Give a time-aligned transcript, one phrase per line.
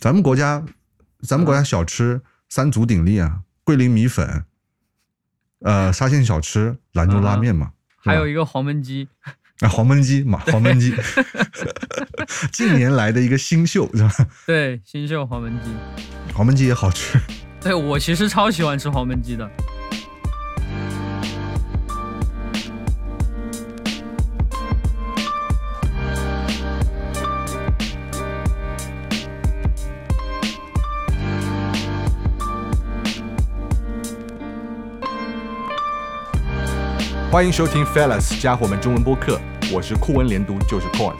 [0.00, 0.64] 咱们国家，
[1.22, 4.44] 咱们国家小吃三足鼎立啊，桂林米粉，
[5.60, 9.08] 呃， 沙县小吃，兰州拉面嘛，还有一个黄焖鸡。
[9.60, 10.94] 啊，黄焖鸡嘛， 黄焖鸡，
[12.52, 14.14] 近年来的一个新秀是吧？
[14.46, 15.70] 对，新秀黄焖鸡，
[16.32, 17.20] 黄焖鸡也好吃。
[17.60, 19.50] 对我其实超喜欢吃黄焖鸡的。
[37.30, 39.38] 欢迎收听 Fellas 家伙们中文播客，
[39.70, 41.12] 我是酷文连读就是 Coin。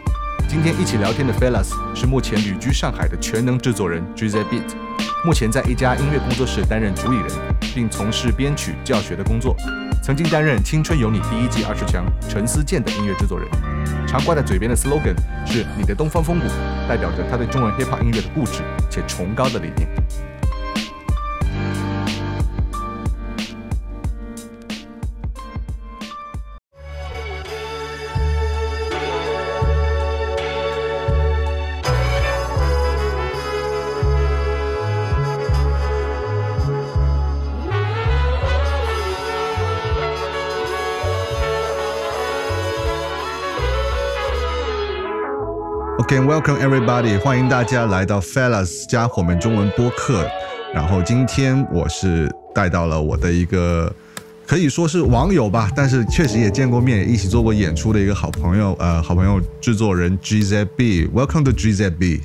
[0.49, 4.75] 今天一起聊天的 Fellas 是目前旅居上海的全能制作人 GZ Beat，
[5.23, 7.27] 目前在一家音乐工作室担任主理人，
[7.75, 9.55] 并从事编曲教学的工作。
[10.03, 13.47] 曾经担任《青春有你》第一季二十强陈思健的音乐制作人。
[14.07, 15.15] 常挂在嘴边的 slogan
[15.45, 16.47] 是“你的东方风骨”，
[16.89, 19.87] 代表着他对中文 hip hop 音乐的固执且崇高的理念。
[46.11, 50.27] Okay, welcome everybody，欢迎大家来到 Fellas 家伙们中文播客。
[50.73, 53.95] 然后今天我是带到了我的一个
[54.47, 61.11] 可以说是网友吧，但是确实也见过面，一起做过演出的一个好朋友，呃，好朋友制作人 GZB。
[61.11, 62.23] Welcome to GZB。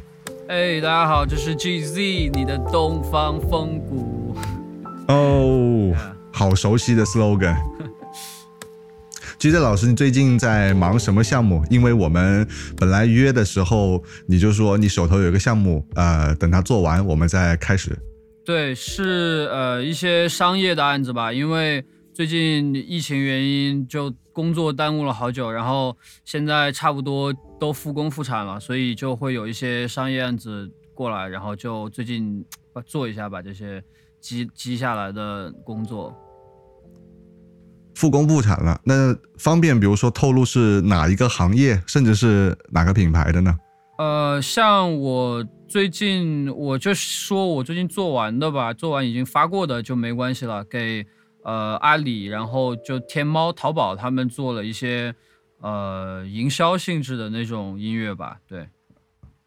[0.47, 4.33] 哎，大家好，这是 GZ，你的东方风骨。
[5.09, 5.93] 哦，
[6.31, 7.57] 好熟悉的 slogan。
[9.43, 11.65] G Z 老师，你最近在忙什么项目？
[11.69, 17.91] 因为我们本来约的时候，你就说你手头有一个项目，呃，等他做完，我们再开始。
[18.45, 21.33] 对，是呃一些商业的案子吧。
[21.33, 21.83] 因为
[22.13, 32.45] 最近疫情原因，就工作耽误了好久，然后现在差不多都复工复产了，所以就会有一些商业案子过来，然后就最近
[32.85, 33.83] 做一下把这些
[34.21, 36.17] 积积下来的工作。
[38.03, 43.57] 复工复产了，那方便比如说透露是哪一个行业，甚至是哪个品牌的呢？
[43.97, 51.05] 呃，像我最近我就说我最近做完的吧，做完已经发过的就没关系了，给
[51.45, 55.15] 呃阿里，然后就天猫、淘宝他们做了一些
[55.61, 58.67] 呃营销性质的那种音乐吧，对。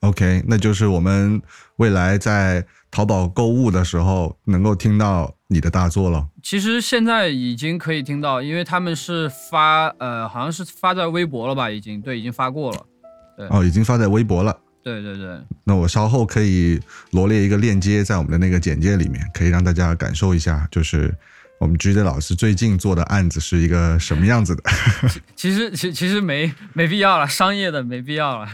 [0.01, 1.43] OK，那就是我们
[1.77, 6.29] 未来在淘宝购物的时候能够听到你的大作了。
[6.43, 11.71] 其实现在已经可以听到，因为他们是发呃，好像是发在微博了吧？
[11.71, 12.87] 已经对，已经发过了。
[13.37, 14.57] 对哦，已经发在微博了。
[14.83, 15.37] 对对对。
[15.65, 16.81] 那我稍后可以
[17.11, 21.13] 罗列一个链接在我们的那个简介里面，可以让大家感受一下，就是
[21.61, 24.63] 我们 G 的老师最近做的案子是一个什么样子的。
[25.37, 28.49] 其实其其实没没必要了，商业的没必要了。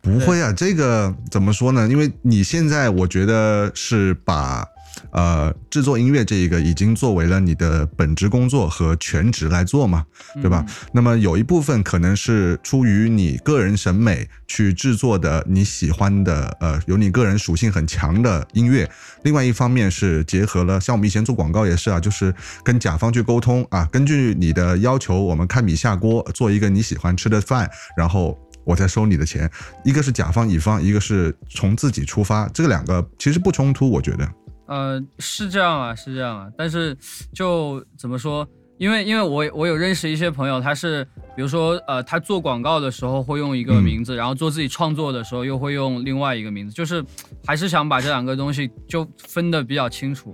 [0.00, 1.86] 不会啊，这个怎么说呢？
[1.88, 4.66] 因为你现在我觉得是把
[5.10, 10.04] 呃制作音乐这一个已经作为了你的本职工作和全职来做嘛，
[10.34, 10.64] 对吧？
[10.92, 18.88] 那么有一部分可能是出于你个人审美去制作的你喜欢的呃有你个人属性很强的音乐，
[19.22, 28.38] 另外一方面是结合了像我们以前做广告也是啊，就是跟甲方去沟通啊，根据你的要求，我们看米下锅做一个你喜欢吃的饭，然后。
[28.64, 29.50] 我在收你的钱，
[29.82, 34.30] 一个是甲方乙方，一个是从自己出发，这两个其实不冲突，我觉得。
[34.68, 36.96] 呃，是这样啊，是这样啊，但是
[37.34, 38.46] 就怎么说？
[38.76, 47.04] 因为因为我我有认识一些朋友，他是比如说呃，他做广告的时候会用一个名字，然后做自己创作的时候又会用另外一个名字，就是
[47.44, 50.32] 还是想把这两个东西就分的比较清楚。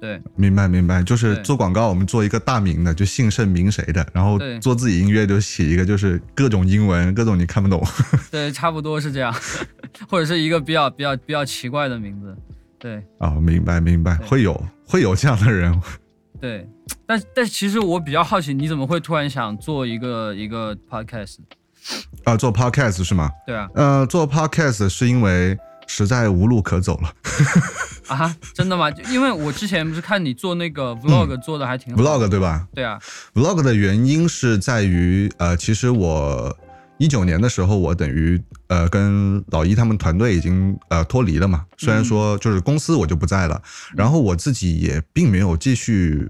[0.00, 7.80] 对，明白明白，就是做广告，我们做一个大名的，就姓甚名谁的，然后做自己音乐就写一个就是各种英文，各种你看不懂。
[8.32, 9.32] 对，差不多是这样，
[10.08, 12.34] 或者是一个比较比较比较奇怪的名字。
[12.82, 15.80] 对，哦，明白明白，会有会有这样的人。
[16.40, 16.68] 对，
[17.06, 21.36] 但但其实我比较好奇，你怎么会突然想做一个一个 podcast？
[22.24, 23.30] 啊，做 podcast 是吗？
[23.46, 25.56] 对啊，呃，做 podcast 是因为。
[25.88, 27.12] 实在无路可走了
[28.08, 28.34] 啊！
[28.54, 28.88] 真的吗？
[29.10, 32.66] 因为我之前不是看你做那个 vlog 做的还挺 vlog 对吧？
[32.72, 32.98] 对啊
[33.34, 36.56] ，vlog 的原因是在于呃，其实我
[37.02, 41.66] 一九年的时候，我等于呃跟老一他们团队已经呃脱离了嘛。
[41.76, 43.60] 虽然说就是公司我就不在了，
[43.96, 46.28] 然后我自己也并没有继续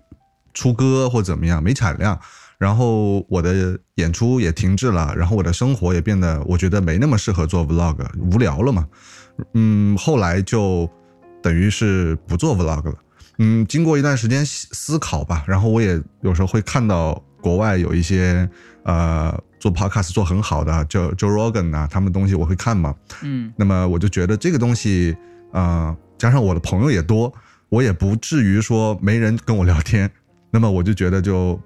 [0.55, 2.19] 出歌或怎么样，没产量，
[2.57, 8.89] 然后我的演出也停滞了，然后我的生活也变得我觉得没那么适合做 vlog，无聊了嘛。
[9.53, 10.89] 嗯，后来就
[11.43, 12.95] 等于是不做 vlog 了。
[13.41, 18.49] 嗯，经过一段时间思思考吧，然后我也有时候会看到国外有一些
[18.85, 22.93] 呃做 podcast 做很好的，就 Joe Rogan 啊，他们东西我会看嘛。
[23.23, 25.17] 嗯那么我就觉得这个东西，
[25.53, 27.33] 呃，加上我的朋友也多，
[27.69, 30.11] 我也不至于说没人跟我聊天。
[30.51, 31.61] 那么我就觉得就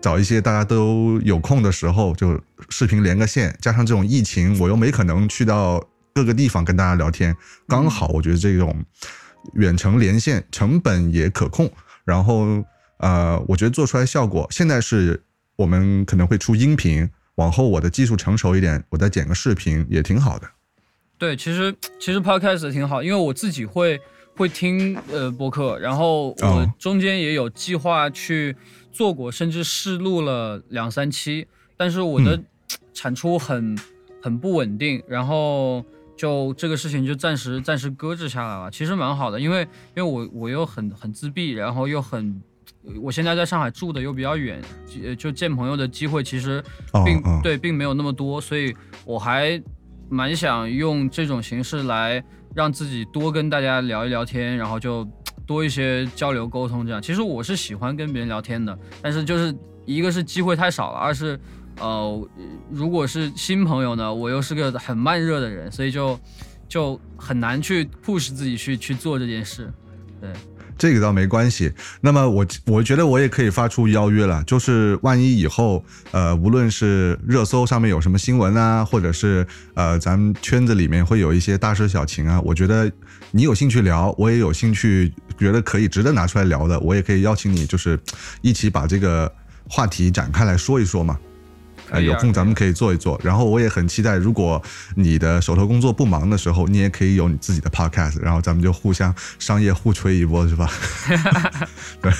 [0.00, 2.40] 找一些大家都有空的时候，就
[2.70, 5.78] 视频连个线，加上这种疫情，我又没可能去到
[6.14, 7.36] 各个地方跟大家聊天，
[7.68, 8.82] 刚好我觉得这种
[9.52, 11.70] 远程连线成本也可控，
[12.06, 12.64] 然后
[13.00, 15.22] 呃，我觉得做出来效果，现在是
[15.60, 20.48] 我们可能会出音频，往后我的技术成熟一点，我再剪个视频也挺好的。
[21.18, 24.00] 对，其实其实 podcast 挺好，因为我自己会
[24.34, 28.56] 会听呃播客，然后我哦中间也有计划去
[28.90, 31.46] 做过，甚至试录了两三期，
[31.76, 32.44] 但是我的嗯
[32.94, 33.78] 产出很
[34.22, 35.84] 很不稳定，然后
[36.16, 38.70] 就这个事情就暂时暂时搁置下来了。
[38.70, 39.60] 其实蛮好的，因为
[39.94, 42.42] 因为我我又很很自闭，然后又很。
[43.02, 46.62] 我现在在上海住的又比较远，就就见朋友的机会其实
[47.04, 48.74] 并、对并没有那么多，所以
[49.04, 49.62] 我还
[50.08, 52.22] 蛮想用这种形式来
[52.54, 55.06] 让自己多跟大家聊一聊天，然后就
[55.46, 56.86] 多一些交流沟通。
[56.86, 59.54] 这样，其实我是喜欢跟别人聊天的，但是就是
[59.84, 61.38] 一个是机会太少了，二是
[61.78, 62.28] 呃，
[62.70, 66.18] 如果是新朋友呢，我又是个很慢热的人，所以就
[66.68, 69.72] 就很难去 push 自己去去做这件事。
[70.20, 70.30] 对，
[70.80, 71.70] 这个倒没关系。
[72.00, 82.90] 那么我我觉得我也可以发出邀约了，就是万一以后呃，无论是热搜上面有什么新闻啊，或者是呃咱们圈子里面会有一些大事小情啊，我觉得
[83.30, 88.00] 你有兴趣聊，我也有兴趣，觉得可以值得拿出来聊的，我也可以邀请你，就是
[88.40, 89.30] 一起把这个
[89.68, 91.18] 话题展开来说一说嘛。
[91.90, 93.20] 呃，可以啊有空咱们可以做一做。
[93.22, 94.62] 然后我也很期待，如果
[94.94, 100.70] 你的手头工作不忙的时候，你也可以有你自己的 podcast，然后咱们就互相商业互吹一波，是吧？
[102.02, 102.12] 对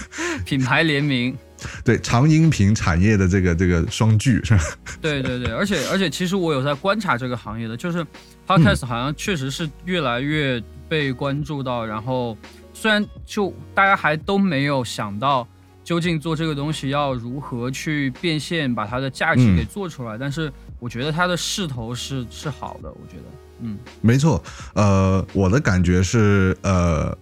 [0.44, 1.36] 品牌联名。
[1.84, 4.64] 对，长音频产业的这个这个双巨是吧？
[5.02, 8.02] 对对对，而且而且，其实我有在观察这个行业的，就是
[8.46, 12.34] podcast 好像确实是越来越被关注到，然后
[12.72, 15.46] 虽然就大家还都没有想到
[15.90, 19.56] 究竟做这个东西要如何去变现，把它的价值嗯。
[19.56, 20.48] 给做出来，但是
[20.78, 23.24] 我觉得它的势头是是好的，我觉得，
[23.62, 23.76] 嗯。
[24.00, 24.40] 没错，
[24.74, 27.12] 呃，我的感觉是，呃，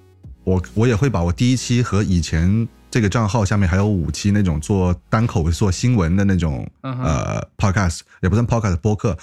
[0.44, 9.16] 我我也会把我第一期和以前这个账号下面还有五期那种做单口做新闻的那种呃 podcast，也不算 podcast 播客，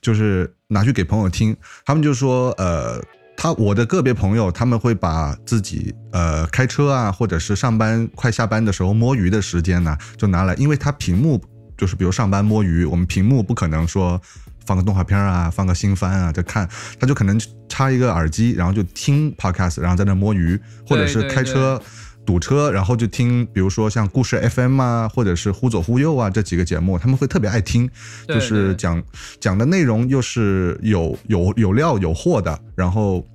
[0.00, 3.02] 就是拿去给朋友听，他们就说，呃。
[3.42, 11.42] 他我的个别朋友，他们会把自己呃开车啊，或者是上班快下班的时候摸鱼的时间呢，就拿来，因为他屏幕
[11.76, 14.20] 就是比如上班摸鱼，我们屏幕不可能说
[14.64, 16.68] 放个动画片啊，放个新番啊就看，
[17.00, 17.36] 他就可能
[17.68, 20.56] 插一个耳机，然后就听 podcast，然后在那摸鱼，
[20.86, 21.82] 或者是对开车
[22.24, 27.90] 堵车，然后就听，比如说像故事 FM 啊，或者是忽左忽右啊这几个节目，他们会特别爱听，
[28.28, 28.74] 就是对。
[28.76, 29.02] 讲
[29.40, 33.26] 讲的内容又是有有有料有货的，然后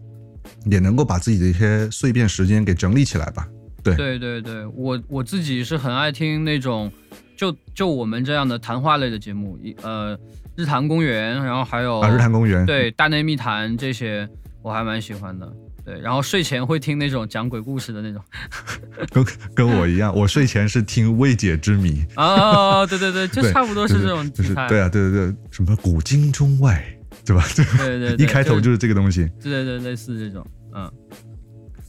[0.69, 3.47] 也能够把自己的一些碎片时间给整理起来吧。
[3.83, 6.91] 对对对对，我我自己是很爱听那种，
[7.37, 10.17] 就就我们这样的谈话类的节目，一呃，
[10.55, 14.27] 日坛公园，然后还有啊，日坛公园，对大内密谈这些，
[14.61, 15.49] 我还蛮喜欢的。
[15.85, 18.21] 对，然后睡前会听那种讲鬼故事的那种。
[19.09, 22.03] 跟跟我一样，我睡前是听未解之谜。
[22.15, 24.29] 啊，对对 对，就差不多是这种。
[24.33, 26.83] 就是对啊，对对对，什么古今中外，
[27.23, 27.41] 对吧？
[27.55, 30.45] 对对对对，一开头就是是这个东西，对对对，类似这种，
[30.77, 30.91] 嗯，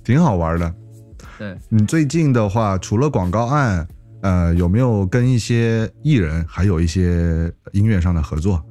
[0.03, 0.75] 挺好玩的。
[1.39, 1.55] 对。
[1.69, 3.87] 你最近的话，除了广告案，
[4.23, 8.65] 呃，有没有跟一些艺人，还有一些音乐上的合作？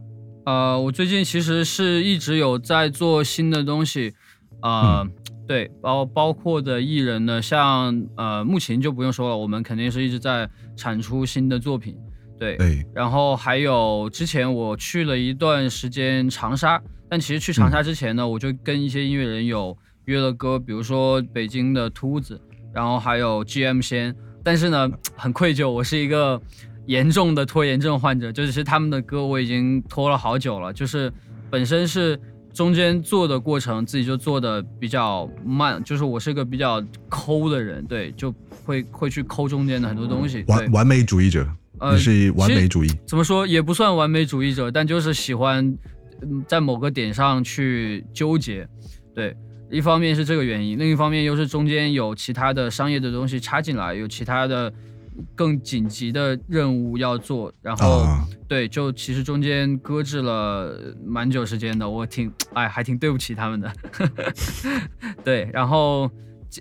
[0.46, 4.14] 呃，我最近其实是一直有在做新的东西，
[4.62, 5.12] 呃，嗯
[5.48, 11.96] 对，包包括的艺人呢，像呃，目前就不用说了，我们肯定是一直在产出新的作品，
[12.40, 22.40] 对，对，然后还有之前我去了一段时间长沙，但其实去长沙之前呢，我就跟一些音乐人有约了歌，比如说北京的秃子，
[22.74, 26.42] 然后还有 GM 先，但是呢， 很愧疚，我是一个
[26.86, 31.12] 严重的拖延症患者，就是他们的歌我已经拖了好久了，就是
[31.50, 32.20] 本身是。
[32.54, 38.34] 中间做的过程自己就做的比较慢，就是我是个比较抠的人，对，就
[38.66, 40.44] 会会去抠中间的很多东西。
[40.48, 41.48] 完完美主义者，
[41.78, 42.90] 呃你是完美主义。
[43.06, 45.64] 怎么说也不算完美主义者，但就是喜欢
[46.24, 48.68] 嗯在某个点上去纠结。
[49.14, 49.38] 对，
[49.70, 54.72] 一方面是这个原因，另一方面又是中间有其他的商业的东西插进来，有其他的
[55.36, 63.74] 更紧急的任务要做，然后、啊对，就其实中间搁置了蛮久时间的，我挺哎还挺对不起他们的。
[65.26, 66.10] 对，然后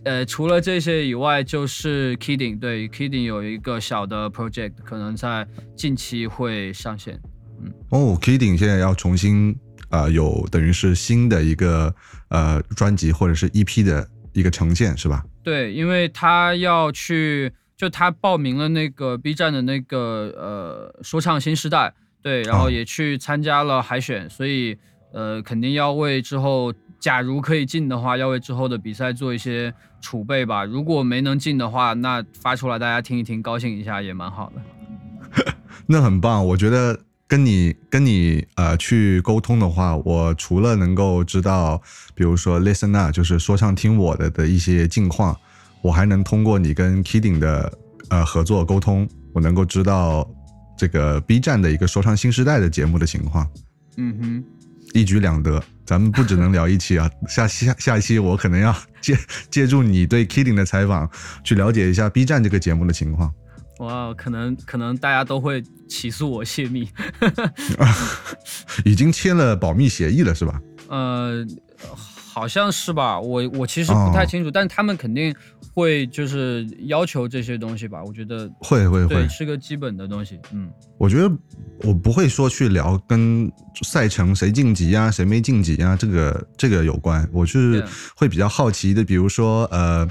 [0.03, 5.47] 呃除了这些以外，就是 Kidding，对 Kidding 有一个小的 project，可能在
[5.77, 7.21] 近期会上线。
[7.63, 9.57] 嗯哦，Kidding 现在要重新
[9.91, 11.95] 呃有等于是新的一个
[12.29, 15.25] 呃专辑或者是 EP 的一个呈现是吧？
[15.43, 24.77] 对，因为他要去，就他报名了那个 B 站的那个呃说唱新时代，对，然后哦也去参加了海选，所以
[25.13, 30.65] 呃肯定要为之后，假如可以进的话，要为之后的比赛做一些储备吧。
[30.65, 35.55] 如果没能进的话，那发出来大家听一听，高兴一下也蛮好的。
[35.87, 36.99] 那很棒，我觉得
[37.29, 41.81] 跟你跟你呃去沟通的话，我除了能够知道，
[42.15, 45.37] 比如说 listen up，就是说唱听我的的一些近况，
[45.83, 47.73] 我还能通过你跟 Kidding 的
[48.09, 50.29] 呃合作沟通，我能够知道
[50.79, 53.49] 这个 B 站的一个说唱新时代的节目的情况，
[53.97, 54.45] 嗯哼。
[54.95, 55.63] 一举两得。
[55.85, 59.17] 咱们不只能聊一期啊，下下下一期我可能要借
[59.49, 61.09] 借助你对 Kidding 的采访，
[61.45, 63.33] 去了解一下 B 站这个节目的情况。
[63.79, 66.89] 哇，可能可能大家都会起诉我泄密。
[68.85, 70.61] 已经签了保密协议了是吧？
[70.89, 71.45] 呃，
[72.33, 75.35] 好像是吧，我我其实不太哦清楚，但他们肯定
[75.75, 81.31] 会就是要求这些东西吧，我觉得会会会对，是个基本的东西，嗯，我觉得
[81.83, 83.51] 我不会说去聊跟
[83.83, 87.29] 赛程谁晋级啊，谁没晋级啊，这个这个有关。
[87.33, 90.09] 我是会比较好奇的，比如说呃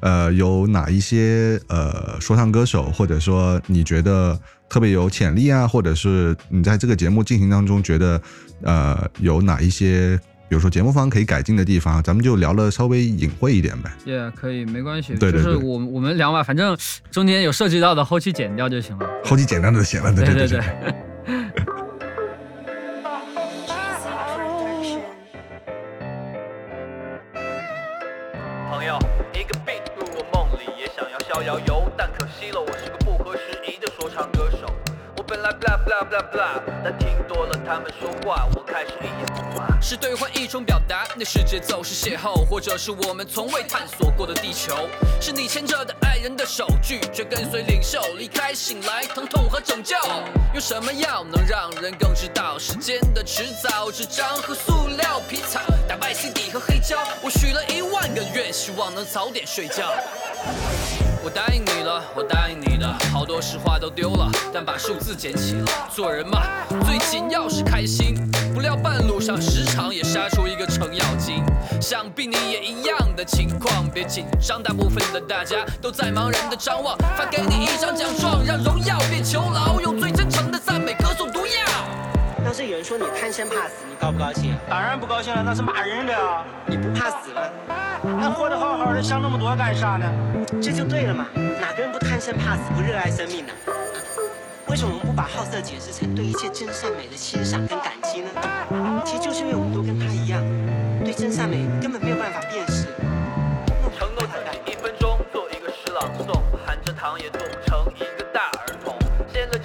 [0.00, 4.38] 呃，有哪一些呃说唱歌手，或者说你觉得
[4.68, 8.20] 特别有潜力啊，或者是你在这个节目进行当中觉得
[8.62, 13.90] 呃有哪一些，比如说节目方可以改进的地方，咱们就聊了稍微隐晦一点呗。
[14.04, 16.76] 也、可以，没关系，对对对就是我我们聊吧，反正
[17.10, 19.08] 中间有涉及到的后期剪掉就行了。
[19.24, 20.94] 后期剪掉就行了，对对对对，
[35.96, 39.80] blah blah blah blah，但听多了他们说话，我开始一言不发。
[39.80, 44.88] 是兑换一种表达，那是节奏，是邂逅，或者是我们从未探索过的地球。
[45.20, 49.96] 是你牵着的爱人的手，拒绝跟随领袖离开，醒来疼痛和拯救。
[50.52, 53.90] 用什么药能让人更知道时间的迟早？
[53.90, 56.98] 纸张和塑料皮草，打败 CD 和黑胶。
[57.22, 59.94] 我许了一万个愿，希望能早点睡觉。
[61.26, 65.66] 我答应你了，我答应你的，好多实话都丢了，但把数字捡起了。
[65.92, 66.40] 做人嘛，
[66.84, 68.14] 最紧要是开心，
[68.54, 71.42] 不料半路上时常也杀出一个程咬金。
[71.82, 76.96] 想必你也一样的情况，别紧张，大部分的大家都在茫然的张望。
[77.18, 82.05] 发给你一张奖状，让荣耀变囚牢，用最真诚的赞美歌颂毒药。
[82.46, 84.54] 要是有人说你贪生怕死，你高不高兴？
[84.70, 86.46] 当然不高兴了，那是骂人的啊！
[86.64, 87.42] 你不怕死吗？
[88.04, 90.06] 那活得好好的，想那么多干啥呢？
[90.62, 91.26] 这就对了嘛。
[91.60, 93.52] 哪个人不贪生怕死，不热爱生命呢？
[94.68, 98.30] 为什么我们不把好色解释成对一切真善美的欣赏跟感激呢？
[99.04, 100.40] 其实就是因为我们都跟他一样，
[101.02, 102.86] 对真善美根本没有办法辨识。
[103.98, 106.30] 承诺自己一分钟做一个诗朗诵，
[106.64, 108.15] 含着糖也做不成一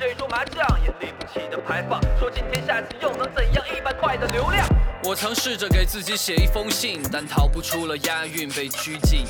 [0.02, 3.64] 这桌麻将也立不起的牌坊，说今天下次又能怎样？
[3.70, 4.68] 一百块的流量。
[5.04, 9.28] 我曾试着给自己写一封信，但逃不出了押韵被拘禁。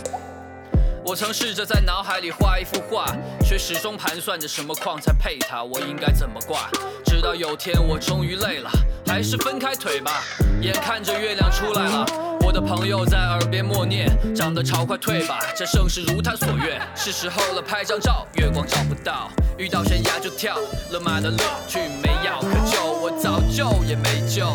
[1.05, 3.05] 我曾试着在脑海里画一幅画，
[3.43, 6.69] 却始终盘算着什么框才配它，我应该怎么挂。
[7.03, 8.71] 直到有天我终于累了，
[9.05, 10.23] 还是分开腿吧。
[10.61, 12.05] 眼看着月亮出来了，
[12.51, 16.81] 我的朋友在耳边默念：长得潮快退吧，这盛世如他所愿。
[16.97, 20.57] 是时候了，拍张照，月光照不到，遇到悬崖就跳，
[20.91, 24.45] 勒马的乐趣没药可救，我早就也没救。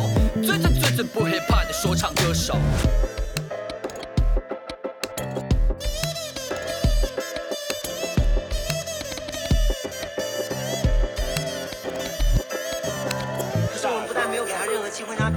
[0.44, 2.58] 最最最最不 hip hop 的说唱歌手。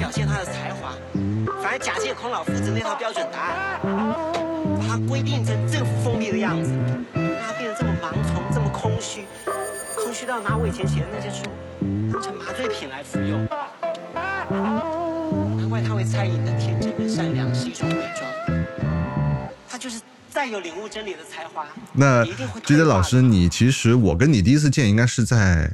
[0.10, 0.92] 表现他的才华，
[1.62, 3.80] 反而假借孔老夫子那套标准答案，
[4.80, 6.74] 把他规定成这副封闭的样子，
[7.13, 9.25] 让他变得这么盲从，这么空虚，
[9.96, 11.44] 空虚到拿我以前写的那些书
[12.12, 13.48] 当成麻醉品来服用。
[15.60, 18.25] 难怪他会猜你的天真跟善良是一种伪装，
[19.70, 20.01] 他就是
[20.32, 25.72] 再有领悟真理的才华，那一定会 G 退化的的老师，你其实我跟你第一次见应该是在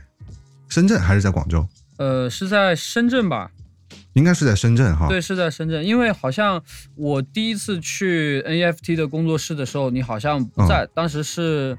[0.67, 1.65] 深圳还是在广州？
[1.95, 3.51] 呃，是在深圳吧？
[4.15, 5.07] 应该是在深圳哈。
[5.07, 6.61] 对，是在深圳，因为好像
[6.95, 11.77] 我第一次去 NFT 的工作室的时候，你好像不在，当时是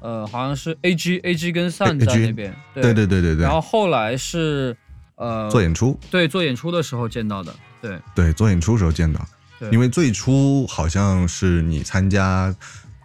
[0.00, 2.82] 呃，好像是 A G A G 跟 Sun 在那边，对。
[2.82, 4.76] 对对对对对，然后后来是
[5.16, 7.52] 呃做演出，对做演出的时候见到的，
[7.82, 7.98] 对。
[8.14, 9.26] 对做演出时候见到，
[9.72, 12.54] 因为最初好像是你参加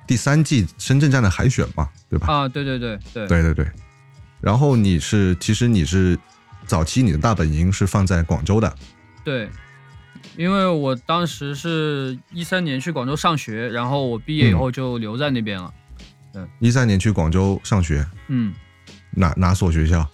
[0.05, 2.27] 第三季深圳站的海选嘛，对吧？
[2.27, 3.27] 啊，对对对对。
[3.27, 3.71] 对对对，
[4.41, 6.19] 然后你是其实你是
[6.65, 8.75] 早期你的大本营是放在广州的，
[9.23, 9.49] 对，
[10.35, 15.73] 因为我当时是一三年去广州上学，然后我毕业以后就留在那边了。
[16.33, 18.53] 嗯一三年去广州上学，嗯，
[19.11, 20.07] 哪哪所学校？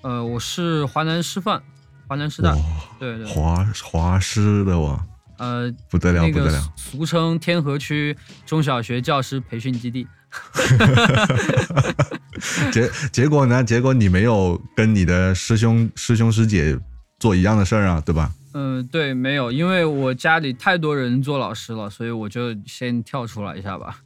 [0.00, 1.62] 呃，我是华南师范，
[2.06, 2.56] 华南师大，
[2.98, 5.04] 对对，华华师的哇，
[5.36, 10.08] 呃，不得了那个不得了，俗称天河区中小学教师培训基地。
[12.72, 13.64] 结结果呢？
[13.64, 16.78] 结果你没有跟你的师兄师兄师姐
[17.18, 18.32] 做一样的事儿啊，对吧？
[18.54, 24.00] 嗯，对，没有，因为我家里太多人做老师了，所以我就先跳出来一下吧。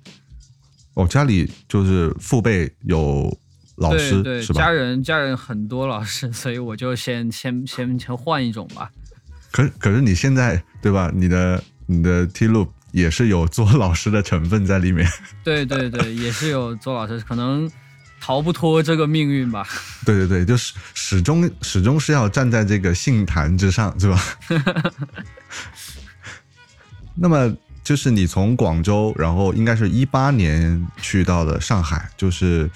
[0.95, 3.35] 哦、家里就是父辈有
[3.77, 4.71] 老师对对，是吧家？
[4.71, 8.91] 人家人很多老师，所以我就先先先先换一种吧。
[9.51, 11.11] 可可是你现在对吧？
[11.15, 15.07] 你的你的 T loop 也是有做老师的成分在里面。
[15.43, 17.71] 对对对，也是有做老师，可能
[18.21, 19.67] 逃不脱这个命运吧。
[20.07, 24.23] 对对对，就是始终始终是要站在这个信坛之上，是吧？
[27.15, 32.71] 那么就是你从广州，然后应该是一八年去到了上海，就是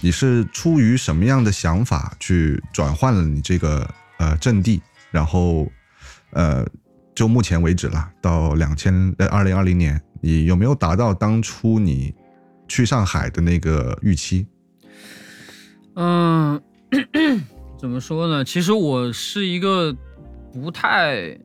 [0.00, 3.88] 你是出于什么样的想法去转换了你这个
[4.18, 5.70] 呃阵地，然后
[6.30, 6.66] 呃
[7.14, 12.14] 就目前为止了，到两千呃二零二零年，你有没有达到当初你
[12.66, 14.46] 去上海的那个预期？
[15.94, 16.60] 嗯，
[17.78, 18.44] 怎么说呢？
[18.44, 19.94] 其实我是一个
[20.52, 21.38] 不太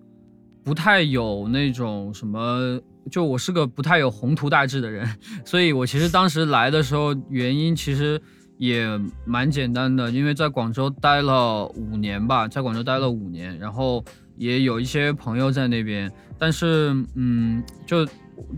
[0.63, 2.79] 不太有那种什么，
[3.11, 5.05] 就我是个不太有宏图大志的人，
[5.43, 8.21] 所以我其实当时来的时候，原因其实
[8.57, 8.87] 也
[9.25, 14.03] 蛮简单的，因为在广州待了五年吧，在广州待了五年，然后
[14.37, 18.07] 也有一些朋友在那边，但是嗯，就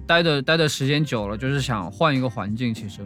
[0.06, 3.02] 待的待的时间久了，就是想换一个环境，其实，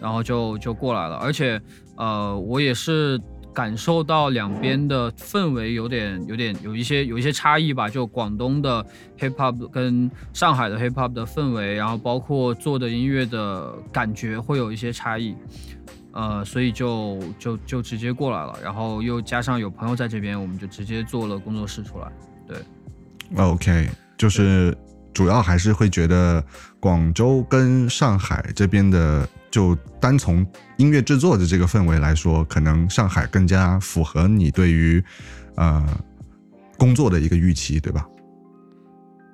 [0.00, 1.60] 然后就就过来了，而且
[1.96, 3.20] 呃，我也是
[3.54, 8.84] 感受到两边的氛围有点有点有一些有一些差异吧，就广东的
[9.18, 15.34] hip hop 跟上海的 hip hop 的氛围，然后包括做的音乐的感觉会有一些差异。
[16.18, 22.10] 呃，所以就就就直接过来了，然后又加上有朋友在这边，我们就直接做了工作室出来。
[22.44, 22.56] 对
[23.36, 24.76] OK，就是
[25.14, 26.44] 主要还是会觉得
[26.80, 30.44] 广州跟上海这边的，就单从
[30.76, 35.00] 音乐制作的这个氛围来说，可能上海更加符合你对于
[35.54, 35.86] 呃
[36.76, 38.04] 工作的一个预期，对吧？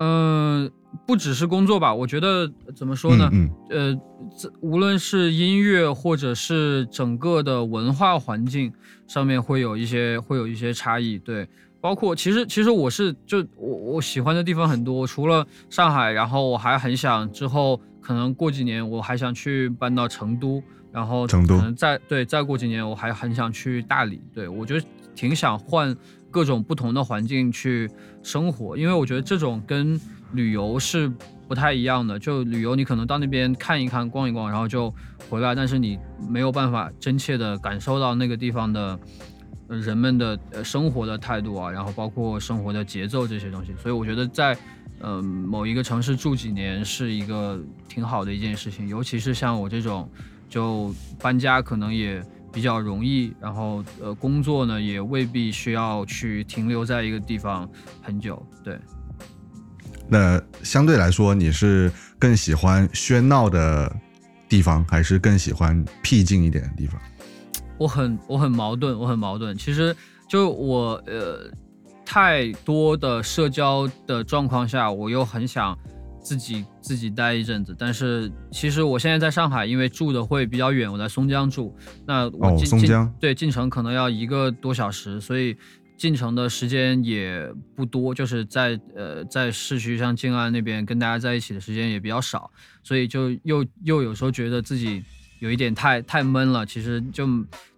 [0.00, 0.70] 嗯、
[1.06, 3.28] 不只是工作吧，我觉得怎么说呢？
[3.32, 4.00] 嗯呃，
[4.38, 8.72] 这无论是音乐或者是整个的文化环境
[9.06, 11.48] 上面会有一些会有一些差异，对，
[11.80, 25.94] 包括其实其实我是就我我喜欢的地方很多，除了上海，然后我还很想之后可能过几年我还想去搬到成都，然后成都可能再对再过几年我还很想去大理，对我觉得挺想换
[26.30, 27.90] 各种不同的环境去
[28.22, 30.00] 生活，因为我觉得这种跟
[30.34, 31.10] 旅游是
[31.48, 32.18] 不太一样的。
[32.18, 34.92] 就旅游，你可能到那边看一看、逛一逛，然后就
[35.30, 38.98] 回来，但是你没有办法真切的感受到那个地方的
[39.68, 43.72] 人们的生活的态度啊，然后包括生活的节奏这些东西。
[43.80, 44.54] 所以我觉得在
[45.00, 50.08] 嗯、呃某一个城市住几年是一个挺好的一件事情，尤其是像我这种
[50.48, 57.68] 就搬家可能也比较容易，然后呃工作呢也未必需要去停留在一个地方
[58.00, 58.78] 很久，对。
[60.14, 63.92] 那相对来说，你是更喜欢喧闹的
[64.48, 67.00] 地方，还是更喜欢僻静一点的地方？
[67.78, 69.58] 我很我很矛盾，我很矛盾。
[69.58, 69.92] 其实
[70.28, 71.50] 就我呃
[72.06, 75.76] 太多的社交的状况下，我又很想
[76.22, 77.74] 自己自己待一阵子。
[77.76, 81.74] 但是其实我现在在上海，因为住的会比较远，我在松江住，
[82.06, 85.56] 那我哦松江对进城可能要一个多小时，所以。
[85.96, 92.50] 进城的时间也不多，就是在呃在市区像静安那边跟大家在一起的时间也比较少，
[92.82, 95.02] 所以就又又有时候觉得自己
[95.38, 97.26] 有一点太太闷了，其实就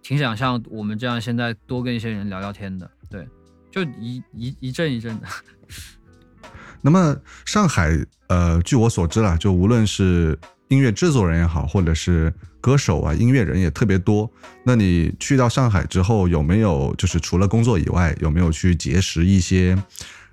[0.01, 3.27] 挺想像我们这样现在多跟一些人聊聊天的，对，
[3.71, 5.27] 就一一一阵一阵的。
[6.81, 7.91] 那么上海，
[8.27, 10.37] 呃，据我所知啦，就无论是
[10.69, 12.33] 音乐制作人也好，或者是
[12.67, 14.29] 歌手啊、音乐人也特别多。
[14.61, 19.81] 那你去到上海之后，有没有就是除了工作以外，有没有去结识一些，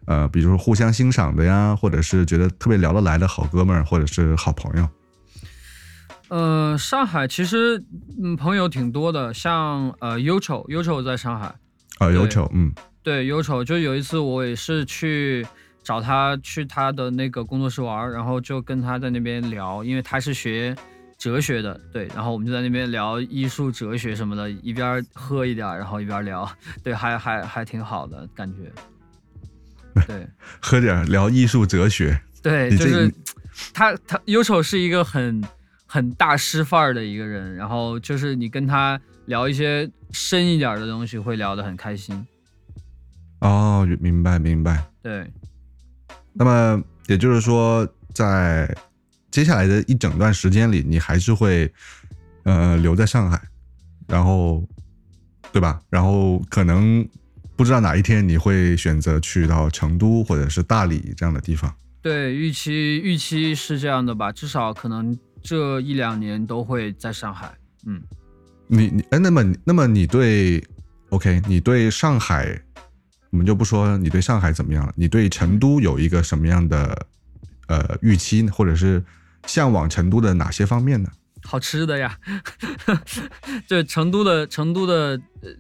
[0.06, 4.88] 呃，比如说互相欣赏的呀，或者是觉得特别聊得来的好哥们儿，或者是好朋友？
[6.28, 7.80] 呃，上海其实
[8.20, 11.54] 嗯朋友挺多的，像呃忧愁，忧愁在上海，
[11.98, 15.46] 啊，忧愁，嗯对忧愁，就有一次我也是去
[15.84, 20.74] 找他去他的那个工作室玩儿，然后就跟他在那边聊，因为他是学
[21.24, 26.46] 哲学的，对，然后我们就在那边聊艺术哲学什么的，一边喝一点，然后一边聊，
[26.82, 28.70] 对，还还还挺好的感觉，
[30.06, 30.28] 对。
[30.60, 33.12] 喝点聊艺术哲学，对，就是你
[33.72, 35.42] 他他优丑是一个很
[35.86, 42.26] 很大师范儿的一个人，然后就是你跟他聊一些深一点的东西，会聊得很开心。
[43.40, 44.84] 哦，明白明白。
[45.02, 45.32] 对，
[46.34, 48.76] 那么也就是说，在
[49.34, 51.68] 接下来的一整段时间里，你还是会
[52.44, 53.42] 呃留在上海，
[54.06, 54.64] 然后
[55.50, 55.80] 对吧？
[55.90, 57.04] 然后可能
[57.56, 61.74] 不知道哪一天你会选择去到成都或者是大理这样的地方。
[62.00, 67.52] 对，预期预期是这样的吧，至少可能这一两年都会在上海。
[67.86, 68.00] 嗯，
[68.68, 70.62] 你你哎，那么那么你对
[71.08, 72.56] OK，你对上海，
[73.30, 77.06] 我们就不说你对上海怎么样了，你对成都有一个什么样的
[77.66, 79.02] 呃预期，或者是
[79.46, 81.10] 向往成都的哪些方面呢？
[81.42, 82.18] 好吃的呀，
[83.68, 85.50] 就成都的成都的呃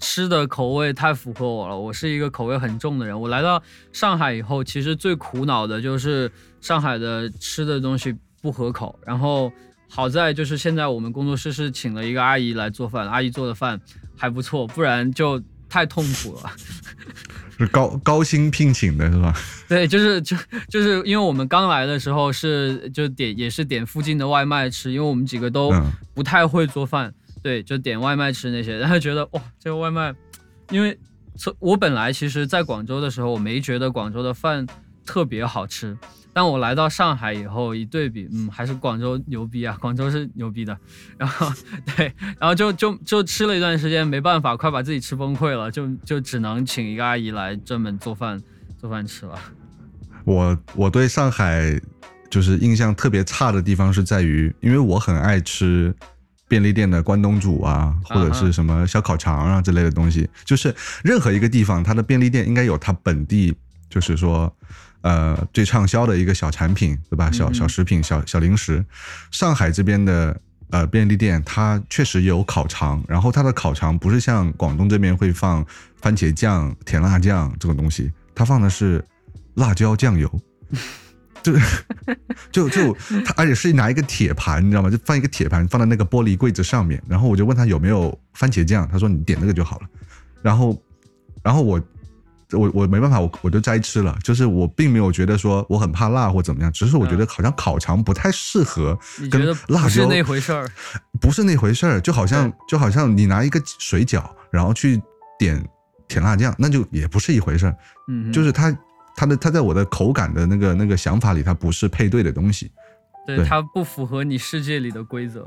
[0.00, 1.78] 吃的口味太符合我了。
[1.78, 3.20] 我是一个口味很重的人。
[3.20, 8.98] 我来到上海以后，其实最苦恼的就是上海的吃的东西不合口。
[9.04, 9.52] 然后
[9.88, 13.78] 好在就是现在我们工作室是请了一个阿姨来做饭，阿姨做的饭
[14.16, 15.38] 还不错，不然就
[15.76, 16.50] 太痛苦了。
[17.58, 19.34] 是高高薪聘请的是吧？
[19.68, 20.34] 对，就是就
[20.70, 27.12] 就是因为我们刚来的时候是就点也是点附近的外卖吃，因为我们几个都嗯不太会做饭，
[27.42, 30.14] 对，就点外卖吃那些，然后觉得哇，这个外卖，
[30.70, 30.98] 因为
[31.36, 34.66] 从我本来其实在广州的时候，我没觉得广州的饭
[35.04, 35.96] 特别好吃，
[36.36, 40.78] 但我来到上海以后一对比，嗯，还是广州牛逼啊， 广州是牛逼的。
[41.16, 41.50] 然后
[41.96, 48.38] 对，然后就就就吃了一段时间，没办法，快把自己吃崩溃了，就就只能请一个阿姨来专门做饭
[48.78, 49.38] 做饭吃了。
[50.26, 51.80] 我我对上海
[52.28, 55.94] 就是印象特别差的地方是在于，因为我很爱吃
[56.48, 60.28] 便利店的关东煮啊，或者是什么小烤肠啊之类的东西。
[60.44, 63.56] 就是任何一个地方，它的便利店应该有它本地，
[63.88, 64.54] 就是说，
[65.06, 67.30] 呃，最畅销的一个小产品，对吧？
[67.30, 68.84] 小嗯小食品、小小零食。
[69.30, 70.40] 上海这边的。
[70.70, 75.64] 呃，便利店它确实有烤肠，然后它的烤肠不是像广东这边会放
[76.02, 79.02] 番茄酱、甜辣酱这种东西，它放的是
[79.54, 80.28] 辣椒酱油，
[81.40, 81.52] 就
[82.50, 82.92] 就就
[83.24, 84.90] 他，而且是拿一个铁盘，你知道吗？
[84.90, 89.86] 就放一个铁盘放在那个玻璃柜子上面，然后我就问他有没有番茄酱，他说你点那个就好了。
[90.42, 90.76] 然后，
[91.44, 91.80] 然后我
[92.52, 94.16] 我我没办法，我我就摘吃了。
[94.22, 98.98] 就是我并没有觉得说我很怕辣或怎么样，只是我觉得好像烤肠不太适合
[99.30, 100.70] 跟你觉得辣椒不是那回事儿？
[101.20, 105.00] 不是那回事儿，就好像就好像你拿一个水饺，然后去
[105.38, 105.62] 点
[106.08, 107.76] 甜辣酱，那就也不是一回事儿。
[108.08, 108.76] 嗯，就是它
[109.16, 112.70] 它的它在我的口感的那个那个想法里，它不是配对的东西。
[113.26, 115.44] 对对它不符合你世界里的规则。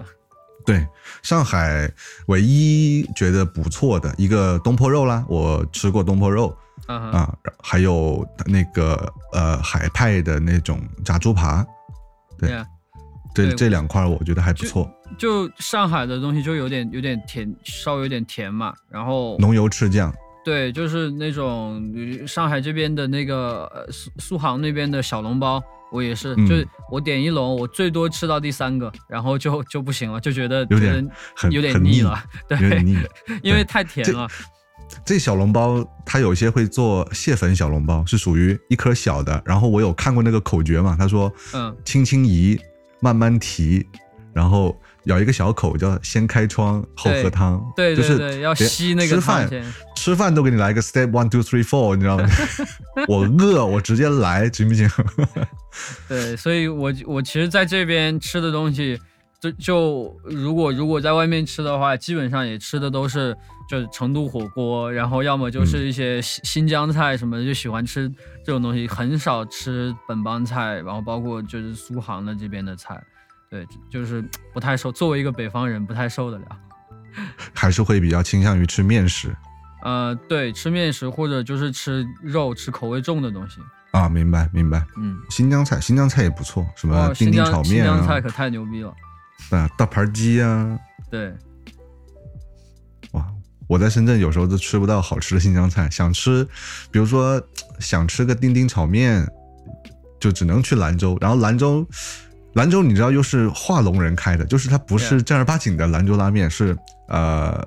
[0.65, 0.85] 对，
[1.23, 1.89] 上海
[2.27, 6.55] 唯一觉得不错的一个东坡肉啦，我吃过东坡肉
[6.95, 11.65] 啊还有那个呃海派的那种炸猪扒，
[12.37, 12.49] 对
[13.35, 18.73] 这对这两块我觉得还不错，就上海的东西就有点有点甜，稍微有点甜嘛。
[18.89, 20.13] 然后浓油赤酱。
[20.43, 32.83] 对，就是那种呃上海这边的那个呃苏苏杭那边的小笼包，我也是，嗯就是我点一笼，我最多吃到第三个，然后就就不行了，就觉得有点很有点很腻腻了，对，
[33.43, 34.27] 因为太甜了。
[35.05, 39.41] 这小笼包它有些会做蟹粉小笼包，是属于一颗小的。
[39.45, 42.59] 然后我有看过那个口诀嘛，他说嗯，轻轻移，
[42.99, 43.85] 慢慢提，
[44.33, 44.75] 然后
[45.05, 47.61] 咬一个小口，叫先开窗后喝汤。
[47.75, 49.49] 对就是对对，要吸那个吃饭。
[49.95, 52.29] 吃饭都给你来个 step one two three four，你知道吗？
[53.07, 54.89] 我饿，我直接来，行不行？
[56.07, 58.97] 对，所以我我其实在这边吃的东西，
[59.41, 63.35] 就就如果如果在外面吃的话，基本上也吃的都是
[63.69, 68.11] 就是成都火锅，然后要么就是一些新新疆菜什么的，就喜欢吃
[68.43, 72.99] 这种东西，很少吃本帮菜，然后包括就是苏杭的这边的菜，
[73.49, 76.45] 对，就是不太受，作为一个北方人不太受得了。
[77.53, 79.35] 还是会比较倾向于吃面食
[79.83, 83.61] 呃，对，吃面食或者就是吃肉，吃口味重的东西。
[83.91, 84.09] 啊？
[84.09, 84.85] 明白明白。
[84.97, 88.93] 嗯，新疆菜，新疆菜也不错，什么，新丁丁炒疆新面啊，疆菜可太牛逼了。
[89.51, 90.77] 啊大盘鸡啊，
[91.09, 91.48] 对，哇！
[93.69, 96.43] 我在深圳有时候都吃不到好吃的新疆菜，想吃，
[96.89, 97.39] 比如说
[97.79, 99.25] 想吃个丁丁炒面，
[100.19, 101.15] 就只能去兰州。
[101.21, 101.87] 然后兰州
[102.53, 106.75] 兰州你知道又是化龙人开的，就是它不是正儿八经的兰州拉面，是
[107.07, 107.63] 呃。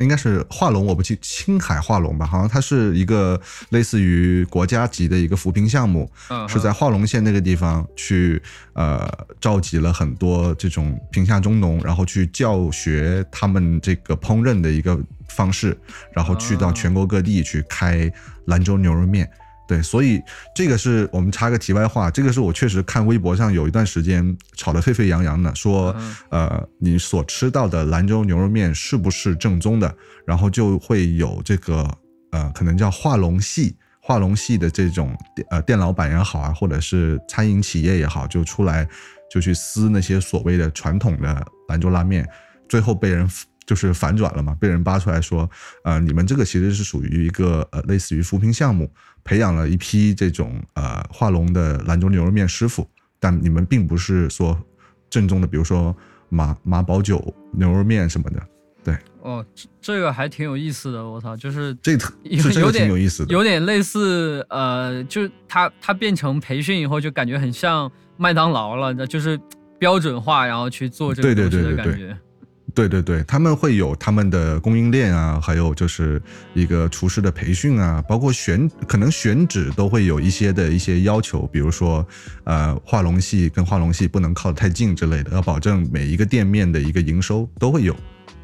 [0.00, 9.08] 应该是化龙，我不记青海化龙吧，好像它是一个类似于国家级的一个扶贫项目，嗯，是在化龙县那个地方去呃
[9.40, 15.78] 召集了很多这种贫下中农，然后去教学他们这个烹饪的一个方式，
[16.12, 18.10] 然后去到哦全国各地去开
[18.46, 19.30] 兰州牛肉面。
[19.68, 20.20] 对，所以
[20.54, 29.94] 这个是我们插个题外话，这个是我确实看微博上有一段时间炒得沸沸扬扬的，说嗯呃你所吃到的兰州牛肉面是不是正宗的，
[30.26, 31.86] 然后就会有这个
[32.32, 33.76] 呃可能叫化龙系。
[34.00, 38.88] 化龙系的这种店呃店老板也好啊，或者是餐饮企业也好，就出来
[39.30, 42.26] 就去撕那些所谓的传统的兰州拉面，
[42.70, 43.28] 最后被人
[43.68, 45.48] 就是反转了嘛，被人扒出来说，
[45.84, 48.90] 呃，你们这个其实是属于一个呃类似于扶贫项目，
[49.22, 52.88] 培养了一批这种呃化龙的兰州牛肉面师傅，
[53.20, 54.58] 但你们并不是说
[55.10, 55.94] 正宗的，比如说
[56.30, 58.42] 马马宝酒牛肉面什么的，
[58.82, 69.38] 对哦，这这个还挺有意思的，我操，就是这特有这这个挺有点有意思的，有点类似，呃，就是它它变成培训以后，就感觉很像麦当劳了，那就是
[69.78, 72.16] 标准化，然后去做这个东西的对对对感觉。
[72.74, 76.20] 对对对，他们会有他们的供应链啊，还有就是
[76.54, 82.06] 一个厨师的培训啊，包括选可能选址都会有一些的一些要求，比如说
[82.44, 87.96] 呃化龙系跟化龙系不能靠得太近之类的，要保证每一个店面的一个营收都会有。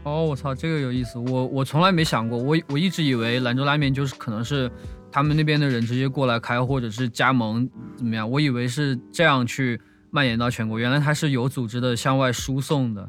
[0.04, 4.70] 哦，我操，这个有意思，我我从来没想过，我我一直以为兰州拉面就是可能是
[5.12, 13.08] 他们那边的人直接过来开，或者是加盟怎么样，我以为是这样去蔓延到全国，原来它是有组织的向外输送的。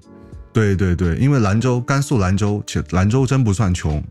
[0.55, 4.01] 对对对，因为兰州，甘肃兰州，其实兰州真不算穷。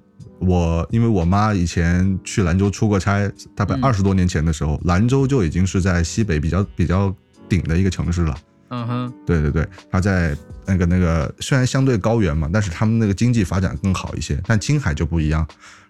[0.40, 7.14] 我因为我妈以前去兰州出过差，大概嗯二十多年前的时候，兰州就已经是在西北比较比较
[7.48, 8.37] 顶的一个城市了。
[8.68, 14.38] 嗯哼，对对对，它在那个那个虽然相对高原嘛，但是他们那个经济发展更好一些。
[14.46, 15.48] 但青海就不一样，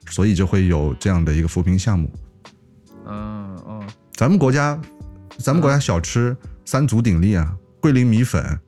[0.08, 2.08] 所以就会有这样的一个扶贫项目。
[3.08, 4.80] 嗯哦，咱们国家，
[5.38, 8.60] 咱们国家小吃三足鼎立啊，桂林米粉，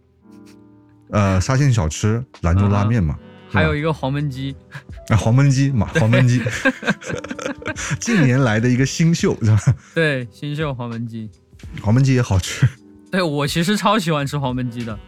[1.10, 4.54] 呃，沙县小吃，兰州拉面嘛，还有一个黄焖鸡，
[5.08, 6.42] 啊，黄焖鸡 嘛，黄焖鸡，
[8.00, 9.74] 近年来的一个新秀，是吧？
[9.94, 11.30] 对，新秀黄焖鸡。
[11.80, 12.68] 黄焖鸡也好吃，
[13.10, 14.98] 对我其实超喜欢吃黄焖鸡的。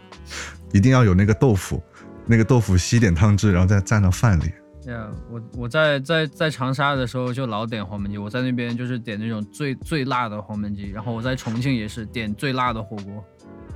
[0.72, 1.82] 一定要有那个豆腐，
[2.26, 4.52] 那个豆腐吸点汤汁，然后再蘸到饭里。
[4.84, 13.24] 对呀，我我在在在长沙的时候就老点黄焖鸡，我在那边就是点那种最最辣的黄焖鸡，然后我在重庆也是点最辣的火锅。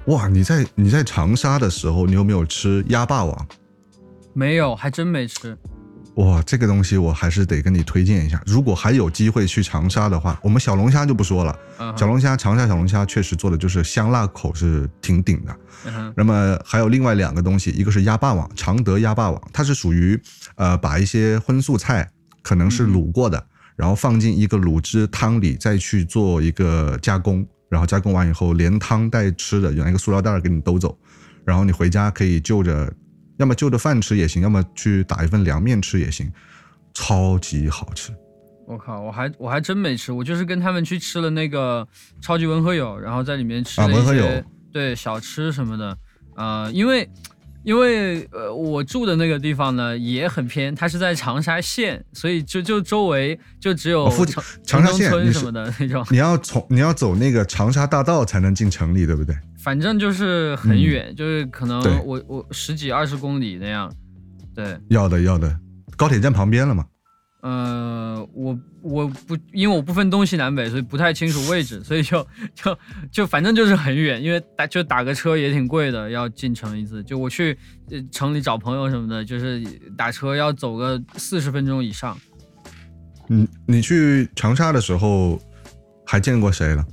[0.07, 3.47] 哇，你在你在长沙的时候，你有没有吃鸭霸王？
[4.35, 5.57] 没有，还真没吃。
[6.17, 8.43] 哇，这个东西我还是得跟你推荐一下。
[8.45, 11.57] 如果还有机会去长沙的话，我们小龙虾就不说了，
[11.97, 15.57] 小龙虾长沙小龙虾确实做的就是香辣口是挺顶的。
[16.17, 20.21] 那么还有另外两个东西，一个是鸭霸王，常德鸭霸王，它是属于
[20.57, 22.11] 呃把一些荤素菜
[22.43, 30.95] 可能是卤过的，然后放进一个卤汁汤里，再去做一个加工，然后加工完以后连汤带吃的，用一个塑料袋儿给你兜走，
[31.43, 32.93] 然后你回家可以就着，
[33.39, 36.31] 要么就着饭吃也行，要么去打一份凉面吃也行，
[36.93, 38.13] 超级好吃。
[38.67, 41.89] 我靠，我还我还真没吃，我就是跟他们去吃了那个
[42.21, 44.45] 超级文和友，然后在里面吃了一啊文和些、友。
[44.71, 45.97] 对小吃什么的，
[46.37, 47.09] 呃，因为
[47.65, 59.37] 因为呃我住的那个地方呢也很偏，它是在长沙县，所以就就周围就只有哦附近城长沙县村什么的那种，你要从你要走那个长沙大道才能进城里，对不对？
[59.63, 63.93] 反正就是很远，就是可能我我十几二十公里那样，
[64.55, 64.77] 对。
[64.89, 65.57] 要的要的，
[65.97, 66.85] 高铁站旁边了嘛。
[67.43, 72.79] 呃，我我不因为我不分东西南北，所以不太清楚位置，所以就就
[73.11, 77.03] 就反正就是很远，因为打就打个车也挺贵的，要进城一次。
[77.03, 77.59] 就我去
[77.91, 79.61] 呃城里找朋友什么的，就是
[79.97, 82.17] 打车要走个四十分钟以上。
[83.27, 85.41] 你你去长沙的时候
[86.07, 86.87] 还见过谁了？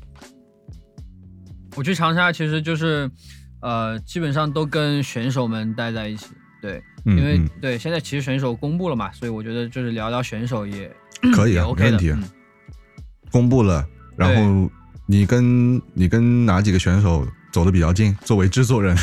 [1.76, 3.10] 我去长沙其实就是
[3.62, 6.26] 呃基本上都跟选手们待在一起，
[6.60, 10.92] 对，嗯，因为、嗯对现在其实选手公布了嘛，所以我觉得就是聊聊选手也
[11.24, 11.98] 也可以啊，OK 的。
[12.02, 12.28] 没问题
[13.32, 13.86] 公布了，
[14.18, 14.70] 然后
[15.06, 18.16] 你跟你跟哪几个选手走的比较近？
[18.24, 18.98] 作为制作人，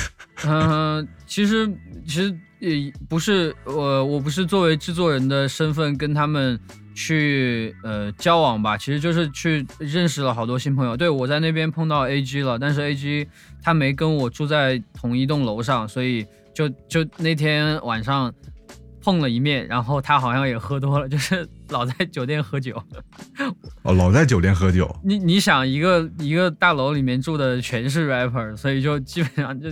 [0.44, 1.68] 嗯， 其实
[2.04, 6.59] 其实也不是我，我不是作为制作人的身份跟他们
[6.94, 10.96] 去呃交往吧，其实就是去认识了好多新朋友。
[10.96, 13.26] 对我在那边碰到 AG 了，但是 AG
[13.62, 18.32] 他没跟我住在同一栋楼上，所以就就那天晚上
[19.02, 22.82] 碰了一面，然后他好像也喝多了，就是老在酒店喝酒。
[23.82, 24.90] 哦，老在酒店喝酒。
[25.04, 29.68] 你你想一个一个大楼里面住的全是 rapper，所以就基本上就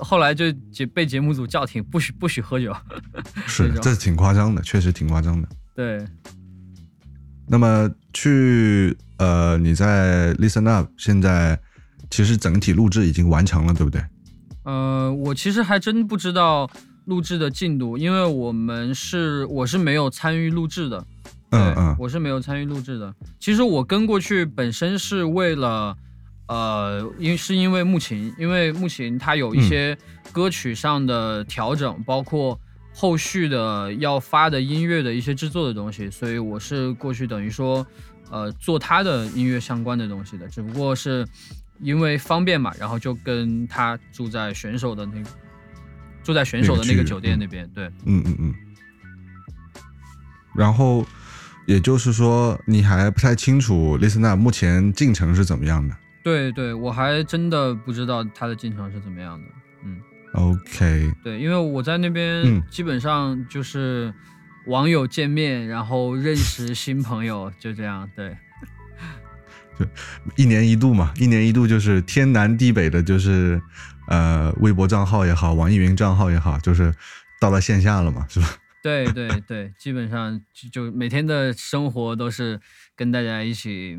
[0.00, 2.76] 后来就节被节目组叫停，不许不许喝酒。
[3.48, 5.48] 是这，挺夸张的，确实挺夸张的。
[5.74, 6.04] 对，
[7.48, 11.58] 那么去呃，你在 Listen Up 现在
[12.10, 14.04] 其实整体录制已经完成了，对不对？
[14.64, 16.70] 呃，我其实还真不知道
[17.06, 21.04] 录制的进度，因为我们是我是没有参与录制的。
[21.50, 23.14] 对嗯嗯我是没有参与录制的。
[23.38, 25.94] 其实我跟过去本身是为了，
[26.48, 29.98] 呃，因是因为木琴，因为木琴它有一嗯些
[30.32, 32.58] 歌曲上的调整，包括
[32.94, 37.86] 后续的要发的音乐的一些制作的东西，所以我是过去等于说，
[38.30, 41.26] 呃，做他的音乐相关的东西的，只不过是
[41.82, 45.28] 因为方便嘛，然后就跟他住在选手的那个。
[46.24, 48.54] 住在选手的那那个酒店嗯那边，对，嗯嗯嗯。
[50.54, 51.04] 然后
[51.66, 55.96] 也就是说，你还不太清楚 Listen Up 目前进程是怎么样的。
[56.22, 59.48] 对对，我还真的不知道他的进程是怎么样的。
[59.84, 60.00] 嗯
[60.34, 64.14] ，OK，对，因为我在那边嗯基本上就是
[64.66, 68.08] 网友见面，然后认识新朋友，就这样。
[68.14, 68.36] 对，
[70.36, 73.60] 一年一度嘛，一年一度就是天南地北的，就是
[74.08, 76.94] 呃微博账号也好，网易云账号也好，就是
[77.40, 78.48] 到了线下了嘛，是吧？
[78.82, 82.60] 对对对，基本上就就每天的生活都是
[82.96, 83.96] 跟大家一起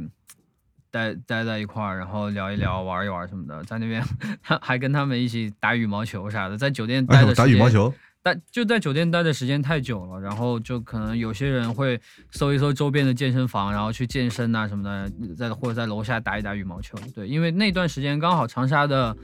[0.91, 3.63] 待待在一块儿，然后聊一聊、玩一玩什么的。
[3.63, 4.03] 在那边
[4.41, 11.99] 还还跟他们一起打羽毛球啥的，在酒店待哎呦，的时间打羽毛球，但就在酒店待的时间太久了，然后就可能有些人会
[12.31, 16.97] 搜一搜周边的健身房，然后去健身啊什么的，在或者在楼下打一打羽毛球。
[17.13, 19.15] 对，因为那段时间刚好长沙的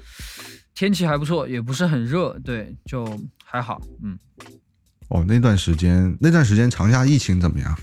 [0.76, 3.08] 天气还不错，也不是很热，对，就
[3.46, 3.82] 还好。
[4.04, 4.20] 嗯，
[5.08, 7.74] 哦，那段时间，那段时间长沙疫情怎么样？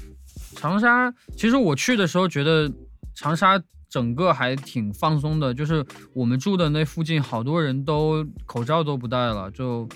[0.55, 2.71] 长沙其实我去的时候觉得
[3.15, 9.89] 长沙整个还挺放松的，就是我们住的那附近好多人都口罩都不戴了，就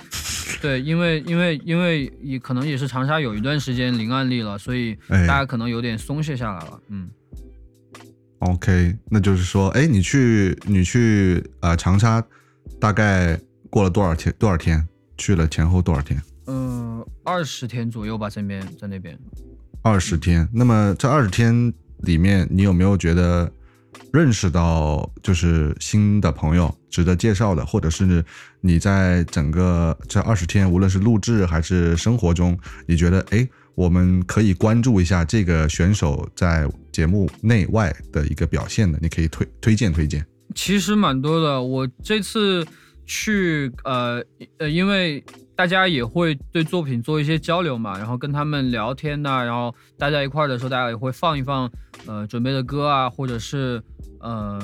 [0.61, 6.81] 对，因为因为因为也可能也是长沙有一段时间零案例了，所以哎大家可能有点松懈下来了。
[6.89, 7.09] 嗯
[8.41, 12.23] ，OK，那就是说，哎，你去你去呃长沙，
[12.79, 14.35] 大概过了多少天？
[14.39, 14.87] 多少天？
[15.17, 16.21] 去了前后多少天？
[16.47, 19.19] 呃，二十天左右吧，这边在那边。
[19.83, 20.49] 二十天。
[20.53, 23.51] 那么这二十天里面，你有没有觉得
[24.13, 28.25] 认识到就是新的朋友值得介绍的，或者是
[28.61, 40.27] 你在整个这二十天，无论是录制还是生活中，你觉得哎，我们可以关注一下这个选手在节目内外的一个表现的，你可以推推荐推荐。
[40.55, 41.63] 其实蛮多的。
[41.63, 42.67] 我这次
[43.07, 44.23] 去，呃
[44.59, 45.23] 呃，因为
[45.61, 51.71] 大家也会对作品做一些交流嘛，然后跟他们聊天呐、然后大家一块儿的时候，大家也会放一放
[52.07, 53.83] 呃准备的歌啊，或者是
[54.21, 54.59] 呃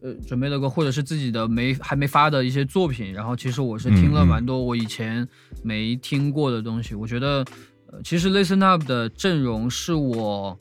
[0.00, 3.12] 呃准备的歌，或者是自己的没还没发的一些作品。
[3.12, 5.26] 然后其实我是听了蛮多我以前
[5.64, 7.44] 没听过的东西，我觉得。
[7.88, 10.56] 呃，其实 Listen Up 的阵容是我，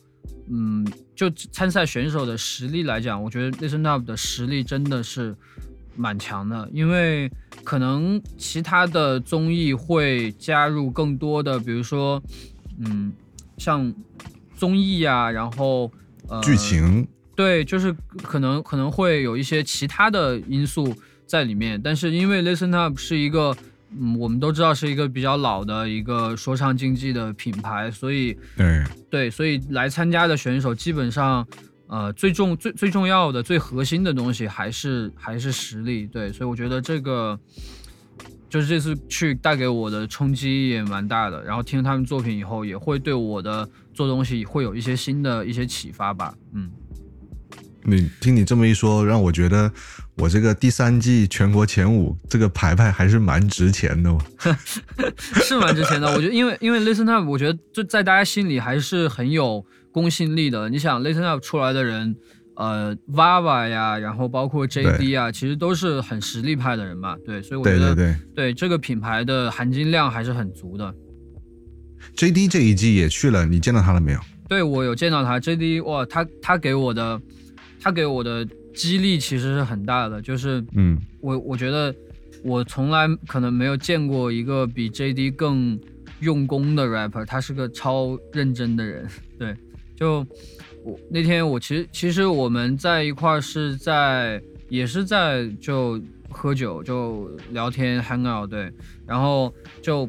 [0.47, 0.83] 嗯，
[1.15, 5.35] 就参赛选手的实力来讲，我觉得 Listen Up 的实力真的是
[5.95, 7.31] 蛮强的，因为
[7.63, 12.21] 可能其他的综艺会加入更多的，比如说，
[12.79, 13.11] 嗯，
[13.57, 13.93] 像
[14.55, 15.91] 综艺呀、然后
[16.27, 23.55] 呃剧情，对，就是可能可能会有一些其他的因素在里面，但是因为 Listen Up 是一个，
[23.97, 31.47] 嗯，我们都知道是一个比较老的一个说唱竞技的品牌，所以对，对，所以来参加的选手基本上，
[31.87, 36.07] 呃，最重最最重要的、最核心的东西还是还是实力。
[36.07, 37.39] 对，所以我觉得这个
[38.49, 41.43] 就是这次去带给我的冲击也蛮大的。
[41.43, 46.33] 然后听他们作品以后，也会对我的做东西会有一些新的一些启发吧。
[46.53, 46.69] 嗯。
[47.87, 49.71] 你听你这么一说，让我觉得
[50.17, 54.19] 我这个第三季全国前五这个牌牌还是蛮值钱的哦。
[55.15, 56.07] 是蛮值钱的。
[56.07, 59.63] 我觉得，因为因为 Listen Up，我觉得就在大家心里还是很有
[59.95, 60.67] 公信力的。
[60.67, 62.13] 你想 Listen Up 出来的人，
[62.55, 67.15] 呃，Vava 呀，然后包括 JD 啊，其实都是很实力派的人嘛。
[67.25, 70.93] 对，所以我觉得对对对对这个品牌的含金量还是很足的。
[72.17, 74.19] ，JD 这一季也去了，你见到他了没有？
[74.49, 77.21] 对我有见到他，JD 哇，他他给我的
[77.79, 81.95] 他给我的激励其实是很大的，就是嗯，我我觉得
[82.43, 85.79] 我从来可能没有见过一个比 JD 更
[86.19, 89.07] 用功的 rapper，他是个超认真的人。
[89.39, 89.55] 对，
[89.95, 90.25] 就
[90.83, 98.71] 我那天我其实其实我们在一块儿是在也是在就喝酒就聊天 hang out 对，
[99.07, 100.07] 然后就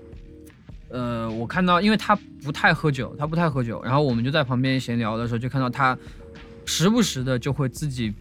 [0.88, 5.96] 呃，我看到，因为他不太喝酒，他不太喝酒，然后我们就在旁边闲聊的时候，就看到他
[6.64, 8.12] 时不时的就会自己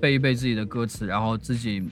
[0.00, 1.82] 背一背自己的歌词，然后自己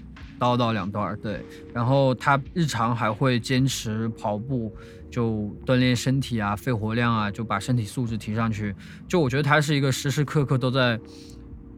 [0.45, 1.41] 叨叨两段，对，
[1.73, 4.75] 然后他日常还会坚持跑步，
[5.11, 8.75] 就锻炼身体啊，肺活量啊，就把身体素质提上去。
[9.09, 10.99] 就我觉得他是一个时时刻刻都在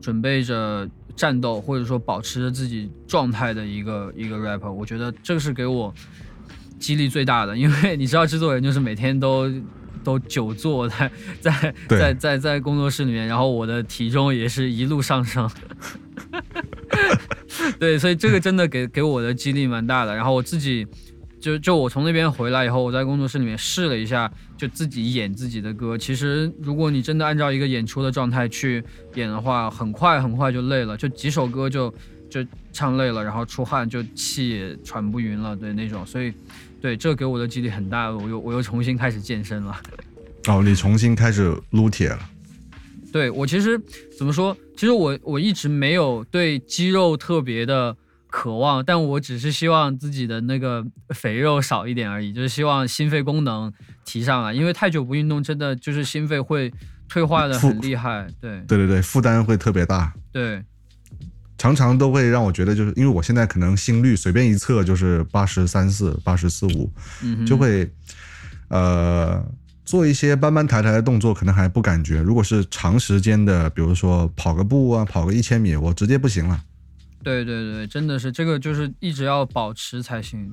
[0.00, 4.70] 准备着战斗，或者说保持着自己状态的一个一个 rapper。
[4.70, 5.92] 我觉得这个是给我
[6.78, 9.50] 激励最大的，因为你知道制作人就是每天都
[10.06, 11.10] 都久坐在
[11.42, 15.50] 在对在在在工作室里面，然后我的体重也是一路上升。
[17.80, 20.14] 对，所以这个真的给给我的激励蛮大的。
[20.14, 20.86] 然后我自己
[21.40, 25.98] 就就我从那边回来以后，我在工作室里面试了一下，就自己演自己的歌。
[25.98, 28.84] 其实如果你真的按照一个演出的状态去
[29.16, 31.92] 演的话，很快很快就累了，就几首歌就
[32.30, 36.06] 就唱累了，然后出汗就气也喘不匀了，对那种。
[36.06, 36.32] 所以
[36.80, 39.76] 对这给我的激励很大，我又我又重新开始健身了。
[40.48, 42.18] 哦，你重新开始撸铁了。
[43.12, 43.80] 对我其实
[44.18, 44.56] 怎么说？
[44.76, 47.96] 其实我我一直没有对肌肉特别的
[48.28, 53.72] 渴望，但我只是希望自己的那个肥肉少一点而已，就是希望心肺功能
[54.04, 54.52] 提上来。
[54.52, 56.70] 因为太久不运动，真的就是心肺会
[57.08, 58.26] 退化的很厉害。
[58.38, 60.62] 对对对对，负担会特别大，对
[61.58, 66.92] 常常都会让我觉得，就是因为我现在可能心率随便一测就是八十三四、八十四五，
[67.46, 67.90] 就会
[68.68, 69.42] 呃
[69.84, 72.20] 做一些搬搬抬抬的动作，可能还不感觉。
[72.20, 76.62] 如果是长时间的，比如说跑个步啊，跑个一千米，我直接不行了。
[77.22, 80.52] 对对对，真的是这个就是一直要保持才行。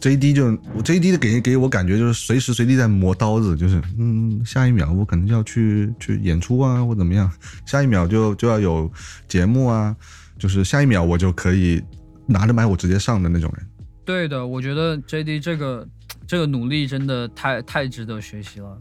[0.00, 7.30] JD 就我 JD 的给给我感觉就是随时随地在磨刀子，就是嗯，下一秒我可能就要去去演出啊，或怎么样，
[7.66, 8.90] 下一秒就就要有
[9.26, 9.94] 节目啊，
[10.38, 11.82] 就是下一秒我就可以
[12.26, 13.66] 拿着麦我直接上的那种人。
[14.04, 15.86] 对的，我觉得 JD 这个
[16.26, 18.78] 这个努力真的太太值得学习了。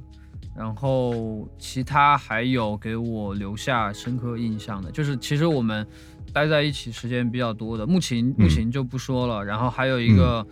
[0.55, 5.85] 然后其他还有给我留下深刻印象的，就是其实我们
[6.33, 10.43] 待在一起时间比较多的，木琴木琴就不说了，然后还有一个、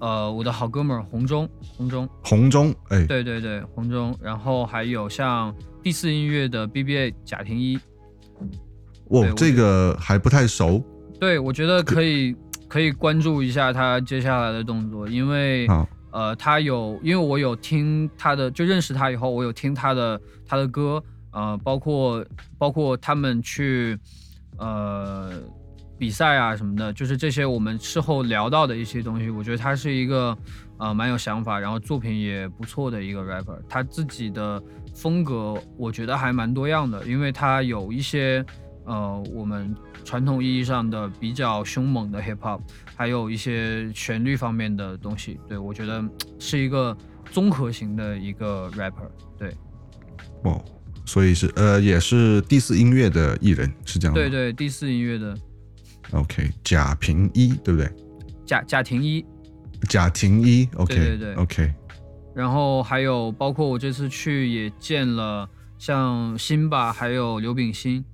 [0.00, 7.78] 呃我的好哥们儿红中红中，红中，哎，对对对红中，然后还有像第四音乐的 BBA 贾廷一，
[9.10, 10.82] 哇这个还不太熟。
[11.20, 12.36] 对我觉得可以
[12.68, 15.66] 可以关注一下他接下来的动作，因为。
[15.68, 22.24] 好，呃，他有，因为我有听他的，就认识他以后，我有听他的他的歌，呃，包括
[22.56, 23.98] 包括他们去
[24.58, 25.32] 呃
[25.98, 30.36] 比赛啊什么的，就是这些我们事后聊到的一些东西，我觉得他是一个
[30.78, 34.62] 呃蛮有想法，然后作品也不错的一个 rapper，他自己的
[34.94, 38.44] 风格我觉得还蛮多样的，因为他有一些
[38.84, 39.74] 呃我们
[40.04, 42.60] 传统意义上的比较凶猛的 hip hop。
[42.96, 46.00] 还有一些旋律方面的东西，对我觉得
[46.38, 46.96] 是一个
[47.32, 49.52] 综合型的一个 rapper，对
[50.44, 50.64] 哦，
[51.04, 54.22] 所以是呃也是第四音乐的艺人是这样吗？
[54.22, 55.36] 对对，第四音乐的
[56.12, 57.90] OK，贾平一对不对？
[58.46, 59.24] 贾贾廷一，
[59.88, 61.34] 贾廷一，OK，对对对。
[61.34, 61.74] OK，
[62.34, 65.48] 然后还有包括我这次去也见了
[65.78, 68.04] 像辛巴还有刘秉新，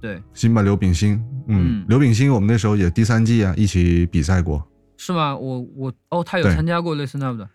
[0.00, 1.14] 对，辛巴刘秉新，
[1.46, 4.66] 嗯嗯，刘秉新我们那时候也第三季啊一起比赛过，
[4.96, 5.36] 是吗？
[5.36, 7.48] 我我哦，他有参加过 Listen Up 的，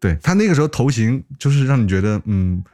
[0.00, 2.64] 对他那个时候头型就是让你觉得，嗯，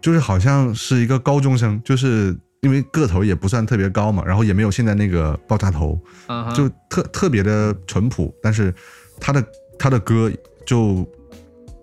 [0.00, 5.96] 就是好像是一个高中生，就是因为个头也不算特别高嘛，然后也没有现在那个爆炸头，
[6.56, 8.74] 就特特别的淳朴，但是
[9.20, 9.44] 他的
[9.78, 10.32] 他的歌
[10.64, 11.06] 就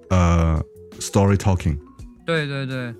[0.09, 0.59] 呃
[0.99, 1.77] story talking，
[2.25, 2.93] 对对对。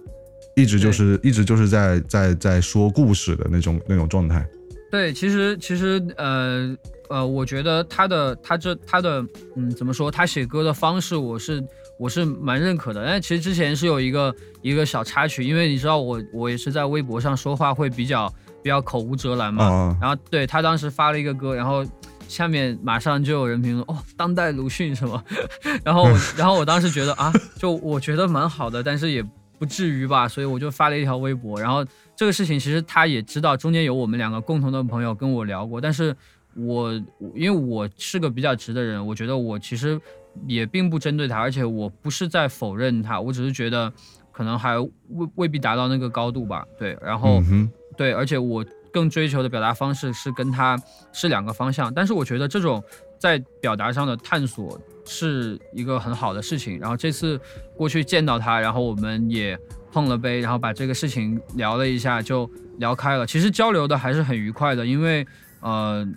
[0.55, 4.45] 一直就是一直就是在在在说故事的那种那种状态。
[4.91, 6.77] 对，其实其实呃
[7.09, 9.25] 呃，我觉得他的他这他的
[9.55, 11.63] 嗯怎么说，他写歌的方式我是
[12.02, 13.06] 我是蛮认可的。
[13.06, 18.28] 但其实之前是有一个一个小插曲，因为你知道我我也是在微博上说话会比较
[18.64, 21.86] 比较口无遮拦嘛，啊然后对他当时发了一个歌，然后
[22.28, 25.24] 下面马上就有人评论哦，当代鲁迅什么，
[25.86, 29.24] 然后 然后我当时觉得啊，就我觉得蛮好的，但是也
[29.60, 31.86] 不至于吧，所以我就发了一条微博，然后
[32.16, 36.16] 这个事情其实他也知道，中间有我们两个共同的朋友跟我聊过，但是
[36.56, 36.91] 我
[37.36, 40.02] 因为我是个比较直的人，我觉得我其实
[40.47, 43.91] 也并不针对他，而且我不是在否认他，我只是觉得
[44.32, 44.89] 可能还未
[45.36, 47.41] 未必达到那个高度吧，对，然后。
[47.49, 52.82] 嗯，对，而且我更追求的表达方式是跟他是两个方向，但是我觉得这种
[53.19, 56.79] 在表达上的探索是一个很好的事情。
[56.79, 57.39] 然后这次
[57.75, 59.59] 过去见到他，然后我们也
[59.91, 63.27] 碰了杯，然后把这个事情聊了一下，就聊开了。
[63.27, 65.27] 其实交流的还是很愉快的，因为
[65.59, 66.07] 呃，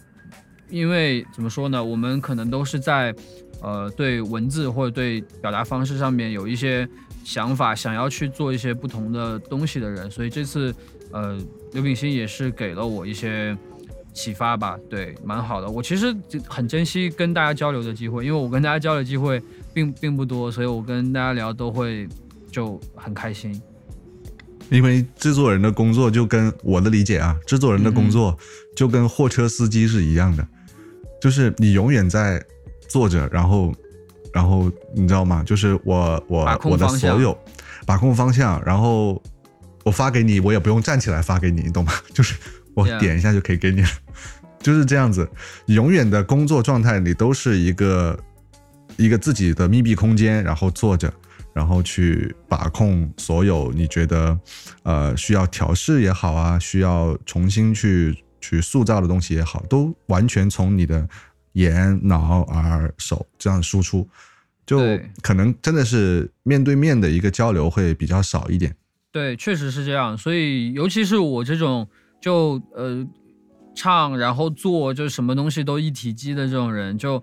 [0.69, 3.15] 因为怎么说呢，我们可能都是在
[3.65, 6.87] 呃对文字或者对表达方式上面有一些
[7.25, 10.11] 想法，想要去做一些不同的东西的人。
[10.11, 10.75] 所以这次
[11.11, 11.39] 呃
[11.73, 13.57] 刘秉新也是给了我一些
[14.13, 15.69] 启发吧，对，蛮好的。
[15.69, 16.15] 我其实
[16.47, 19.43] 很珍惜跟大家交流的机会，因为我跟大家交流机会
[19.73, 22.07] 并并不多，所以我跟大家聊都会
[22.53, 23.61] 就很开心。
[24.71, 28.37] 因为制作人的工作就跟我的理解啊，制作人的工作
[28.77, 30.47] 就跟货车司机是一样的，
[31.21, 32.43] 就是你永远在
[32.95, 33.75] 坐着，然后，
[34.33, 35.43] 然后你知道吗？
[35.45, 37.37] 就是我我我的所有
[37.85, 39.21] 把控方向，然后
[39.83, 41.93] 我发给你，我也不用站起来发给你，你懂吗？
[42.15, 42.37] 就是
[42.73, 43.89] 我点一下就可以给你了，
[44.61, 45.29] 就是这样子。
[45.67, 48.17] 永远的工作状态，你都是一个
[48.97, 51.13] 一个自己的密闭空间，然后坐着，
[51.53, 54.39] 然后去把控所有你觉得
[54.85, 61.09] 呃需要调试也好啊，需要重新去去塑造的东西也好，都完全从你的
[61.55, 64.07] 眼、脑、耳、手这样输出，
[64.65, 64.79] 就
[65.23, 68.77] 可能真的是面对面的一个交流会比较少一点。
[69.11, 70.17] 对，确实是这样。
[70.17, 71.89] 所以，尤其是我这种
[72.21, 73.07] 就呃
[73.75, 77.23] 唱然后做，就什么东西都一体机的这种人，就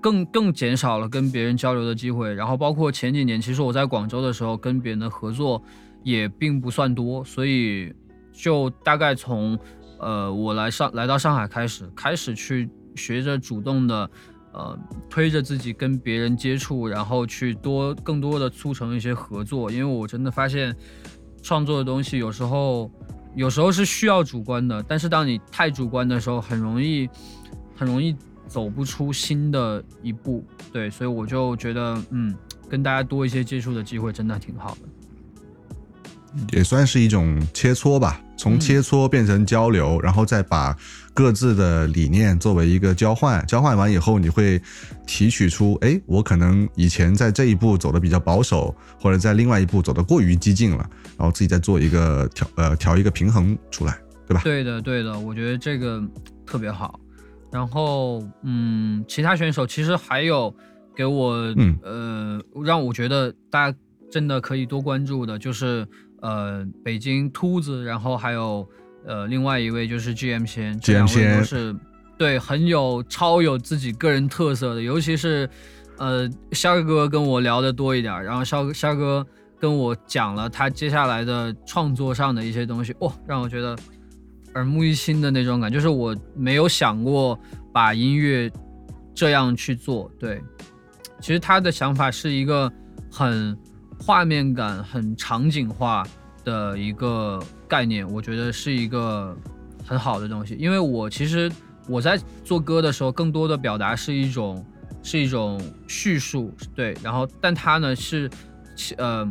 [0.00, 2.34] 更更减少了跟别人交流的机会。
[2.34, 5.62] 然后，包括前几年，其实我在广州的时候，跟别人的合作
[6.02, 7.92] 也并不算多，所以
[8.32, 9.56] 就大概从
[10.00, 12.68] 呃我来上来到上海开始，开始去
[12.98, 14.10] 学着主动的。
[14.50, 14.76] 呃，
[15.10, 20.74] 推着自己跟别人接触，然后去多更多的促成一些合作，因为我真的发现，
[21.42, 22.90] 创作的东西有时候
[23.36, 27.08] 有时候是需要主观的，但是当你太主观的时候，很容易
[27.76, 28.16] 很容易
[28.48, 30.42] 走不出新的一步。
[30.72, 32.34] 对，所以我就觉得，嗯，
[32.70, 36.56] 跟大家多一些接触的机会，真的挺好的。
[36.56, 40.74] 也算是一种切磋吧，从切磋变成交流，然后再把
[41.12, 44.62] 各自的理念作为一个交换，交换完以后，你会
[45.06, 54.40] 提取出，哎，我可能以前在这一步走的比较保守，或者在另外一步走的过于激进了，然后自己再做一个调呃调一个平衡出来，对吧？
[54.44, 56.00] 对的，对的，我觉得这个
[56.46, 56.98] 特别好。
[57.50, 60.54] 然后，嗯，其他选手其实还有
[60.94, 63.76] 给我，嗯呃，让我觉得大家
[64.10, 65.88] 真的可以多关注的，就是
[66.20, 68.66] 呃，北京秃子，然后还有
[69.06, 71.76] 呃，另外一位就是 GM 先，这两 GM 位先都是
[72.18, 75.48] 对很有超有自己个人特色的，尤其是
[75.98, 79.24] 呃，肖哥跟我聊的多一点，然后肖肖哥
[79.60, 83.76] 跟我讲了他接下来的创作上的一些东西，哇，让我觉得
[84.54, 87.38] 耳目一新的那种感，就是我没有想过
[87.72, 88.50] 把音乐
[89.14, 90.10] 这样去做。
[90.18, 90.40] 对，
[91.20, 92.72] 其实他的想法是一个
[93.10, 93.56] 很
[94.00, 96.06] 画面感、很场景化
[96.44, 99.36] 的一个概念，我觉得是一个
[99.84, 100.56] 很好的东西。
[100.58, 101.50] 因为我其实
[101.86, 104.64] 我在做歌的时候，更多的表达是一种
[105.02, 108.30] 是一种叙述，对，然后但它呢是
[108.96, 109.30] 呃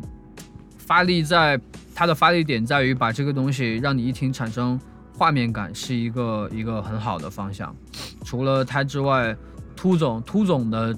[0.78, 1.60] 发力在
[1.96, 4.80] 它的发力点在于把这个东西让你一听产生
[5.18, 7.76] 画面感，是一个一个很好的方向。
[8.24, 9.36] 除了他之外，
[9.76, 10.96] 秃总秃总的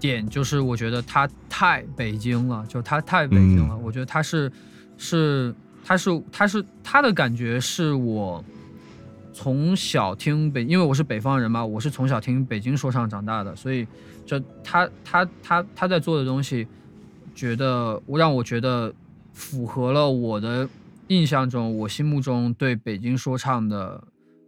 [0.00, 3.76] 点就是我觉得他太北京了，就他太北京了。
[3.76, 4.50] 我觉得他是
[4.96, 8.44] 是他是他是他的感觉是我
[9.32, 13.86] 从小听北，因为我是北方人嘛，我是从小听北京说唱长大的，所以
[14.26, 16.66] 就他他他他在做的东西，
[17.34, 18.92] 觉得让我觉得
[19.32, 20.68] 符合了我的
[21.06, 24.02] 印象中，我心目中对北京说唱的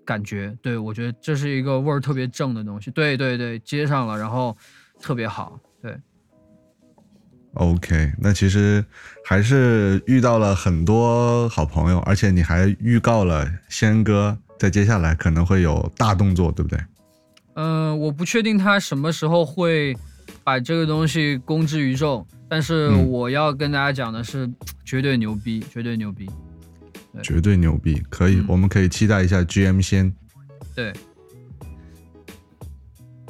[0.05, 0.57] 感觉。
[0.61, 2.91] 对我觉得这是一个味儿特别正的东西。
[2.91, 4.57] 对对对，接上了，然后
[5.01, 5.59] 特别好。
[5.83, 5.97] 对
[7.55, 8.85] ，OK，那其实
[9.25, 16.79] 还是遇到了很多好朋友，而且你还预告了仙哥在接下来可能会有大动作，对不对？
[17.55, 19.97] 嗯、我不确定他什么时候会
[20.45, 24.49] 把这个东西公之于众，但是嗯我要跟大家讲的是，
[24.85, 26.31] 绝对牛逼，绝对牛逼。
[27.13, 30.15] 对绝对牛逼，可以，嗯我们可以期待一下 GM 先。
[30.77, 30.93] 对，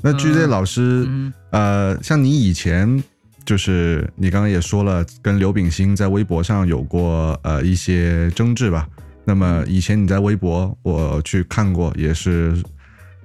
[0.03, 3.03] 那嗯老师，嗯呃，像你以前
[3.45, 8.89] 就是你刚刚也说了，跟刘秉新在微博上有过呃一些争执吧？
[9.25, 12.57] 那么以前你在微博我去看过，也是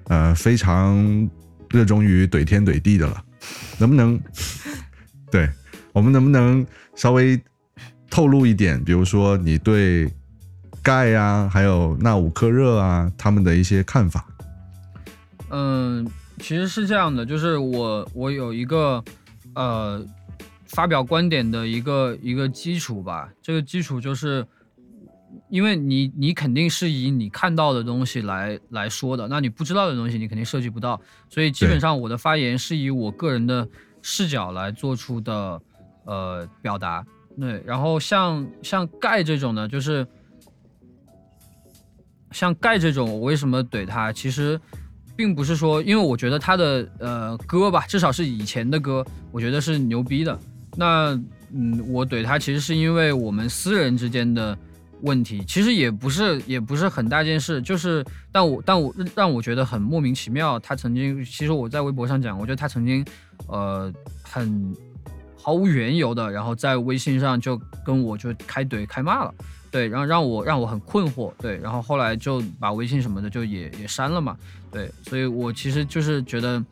[0.07, 1.29] 呃非常
[1.69, 3.23] 热衷于怼天怼地的了，
[3.77, 4.19] 能不能？
[5.31, 5.49] 对
[5.93, 6.65] 我们能不能
[6.95, 7.39] 稍微
[8.09, 8.81] 透露一点？
[8.83, 10.11] 比如说你对
[10.81, 14.25] 盖呀、还有那五克热啊他们的一些看法？
[15.49, 16.07] 嗯，
[16.39, 19.03] 其实是这样的，就是我我有一个
[19.55, 20.05] 呃
[20.65, 24.45] 发表观点的一个一个基础吧，这个基础就是
[25.49, 33.67] 因为你你肯定是以你看到的东西来来说的，那你不知道的东西你肯定涉及不到，所以基本上我的发言是以我个人的
[34.01, 35.61] 视角来做出的
[36.05, 37.05] 呃表达。
[37.39, 40.07] 对，然后像像盖这种呢，就是
[42.31, 44.11] 像盖这种，我为什么怼他？
[44.13, 44.59] 其实
[45.15, 50.37] 并不是说，因为我觉得他的呃歌吧，至少是以前的歌，我觉得是牛逼的。
[50.75, 51.19] 那
[51.53, 54.57] 嗯，我怼他其实是因为我们私人之间的
[55.01, 60.59] 问题，其实也不是也不是很大件事，就是但我但我让我觉得很莫名其妙。
[60.59, 63.05] 他曾经，其实我在微博上讲，我觉得他曾经
[63.47, 63.89] 呃
[64.21, 64.75] 很
[65.41, 69.33] 毫无缘由的，然后在微信上就跟我就开怼开骂了。
[69.75, 74.37] 对，然后让我让我很困惑，对，然后后来就把微信什么的就也也删了嘛，
[74.71, 76.63] 对，所以我其实就是觉得，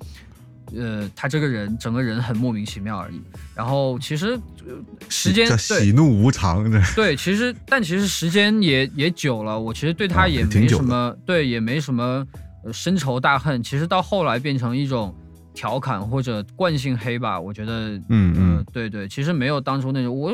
[0.73, 3.21] 呃，他这个人整个人很莫名其妙而已。
[3.53, 4.73] 然后其实、呃、
[5.09, 6.81] 时间喜怒无常的。
[6.95, 12.25] 对，其实但其实时间也也久了，我其实对他啊也没什么，对，也没什么
[12.63, 13.61] 呃深仇大恨。
[13.61, 15.13] 其实到后来变成一种
[15.53, 20.33] 调侃或者惯性黑吧，我觉得，嗯嗯呃，对对，其实没有当初那种，我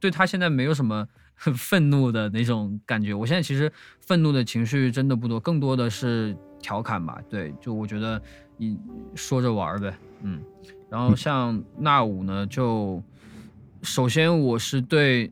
[0.00, 1.06] 对他现在没有什么
[1.38, 3.14] 愤怒的那种感觉。
[3.14, 7.18] 我现在其实愤怒的情绪真的不多，更多的是调侃吧。
[7.28, 8.20] 对，就我觉得
[8.56, 8.78] 你
[9.14, 10.40] 说着玩儿呗，嗯。
[10.90, 13.02] 然后像那五呢，就
[13.82, 15.30] 首先我是对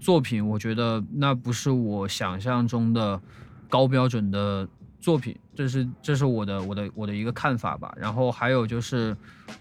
[0.00, 3.20] 作品，我觉得那不是我想象中的
[3.68, 4.66] 高标准的
[4.98, 7.94] 作品，这是这是我的我的我的一个看法吧。
[7.98, 9.14] 然后还有就是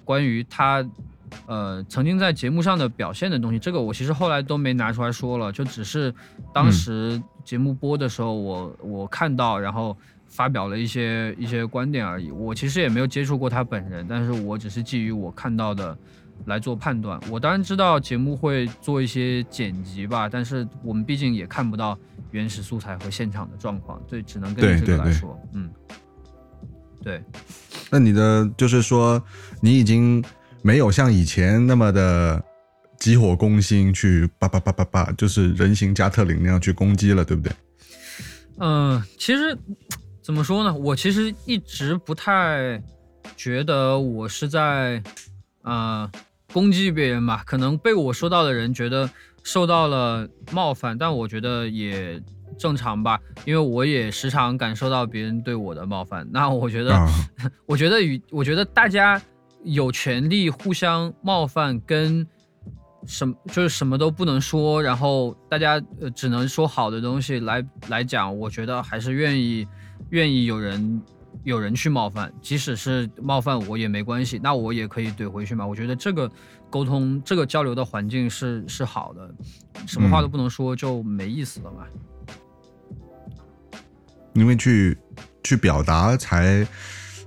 [0.06, 0.82] 关于他
[1.46, 6.14] 呃曾经在节目上的表现的东西，这个我其实后来都没拿出来说了，就只是
[6.54, 9.96] 当时节目播的时候我，我看到然后
[10.28, 12.32] 发表了一些一些观点而已。
[12.32, 15.98] 我其实也没有接触过他本人，但是我只是基于我看到的。
[16.46, 21.98] 来做判断，我当然知道节目会做一些剪辑吧，但是我们毕竟也看不到
[22.30, 25.68] 原始素材和现场的状况，对，只能根据这对对对个来说，嗯，
[27.02, 27.24] 对，
[27.90, 29.20] 那你的就是说，
[29.62, 30.24] 你已经
[30.68, 32.43] 没有像以前那么的
[32.99, 37.53] 急火攻心，去叭叭叭叭叭，就是人形加特林那样去攻击了，对不对？
[38.57, 39.57] 嗯、其实
[40.22, 40.74] 怎么说呢？
[40.74, 42.84] 我其实一直不太
[43.38, 45.01] 觉得我是在
[45.61, 46.11] 呃
[46.51, 49.09] 攻击别人吧，可能被我说到的人觉得
[49.43, 52.22] 受到了冒犯，但我觉得也
[52.59, 56.28] 正常吧，因为我也时常感受到别人对我的冒犯。
[56.30, 57.07] 那我觉得，啊
[57.65, 59.22] 我觉得与我觉得大家
[59.64, 62.26] 有权利互相冒犯，跟
[63.05, 69.68] 什么就是什么都不能说，然后大家呃只能说好的东西来来讲，我觉得还是愿意
[70.10, 71.01] 愿意有人
[71.43, 75.66] 有人去冒犯，即使是冒犯我也没关系，那我也可以怼回去嘛。
[75.66, 76.30] 我觉得这个
[76.70, 79.34] 沟通这个交流的环境是是好的，
[79.86, 81.86] 什么话都不能说就没意思了嘛。
[84.34, 84.97] 因为去
[85.43, 86.68] 去表达才，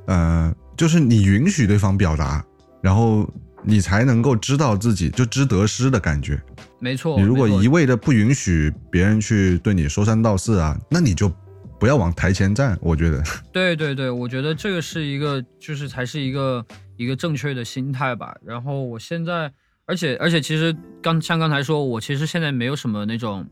[0.06, 2.42] 呃，就是你允许对方表达，
[2.80, 3.30] 然后
[3.62, 6.40] 你才能够知道自己就知得失的感觉。
[6.78, 11.30] 没错，你如果一味的不允许别人去对你说三道四啊，那你就
[11.78, 12.78] 不要往台前站。
[12.80, 13.22] 我觉得，
[13.52, 16.64] 对对对，我觉得这个是一个，就是才是一个
[16.96, 18.34] 一个正确的心态吧。
[18.42, 19.52] 然后我现在，
[19.84, 23.46] 而且而且，其实刚像刚才说，我其实现在没有什么那种，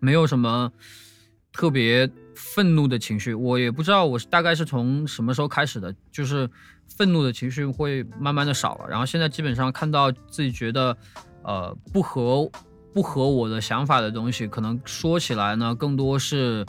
[0.00, 0.72] 没有什么
[1.52, 3.34] 特别愤怒的情绪。
[3.34, 6.48] 我也不知道我是大概是从什么时候开始的，就是
[6.96, 8.88] 愤怒的情绪会慢慢的少了。
[8.88, 10.96] 然后现在基本上看到自己觉得，
[11.42, 12.50] 呃，不合
[12.92, 16.64] 不合我的想法的东西，可能说起来呢，更多是。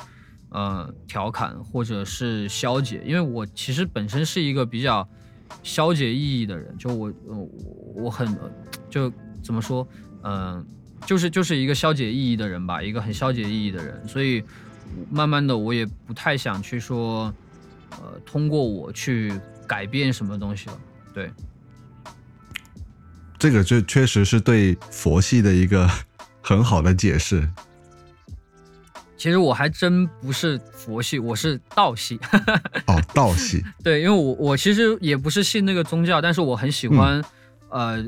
[0.56, 5.10] 呃，调侃或者是消解，因为我其实本身是一个比较
[5.64, 7.50] 消解意义的人，就我呃
[7.96, 8.38] 我很
[8.88, 9.12] 就
[9.42, 9.88] 怎么说，
[10.22, 10.64] 嗯、
[11.08, 14.44] 就是就是一个消解意义的人吧，一个很消解意义的人，所以
[15.12, 17.34] 慢慢的我也不太想去说，
[17.92, 19.34] 呃，通过我去
[19.68, 20.80] 改变什么东西了，
[21.14, 21.32] 对，
[23.38, 25.90] 这个就确实是对佛系的一个
[26.42, 27.48] 很好的解释。
[29.16, 32.20] 其实我还真不是佛系，我是道系。
[32.88, 37.24] 哦，道系， 对，因为我我其实也不是信那个宗教，但是我很喜欢，
[37.70, 38.04] 呃，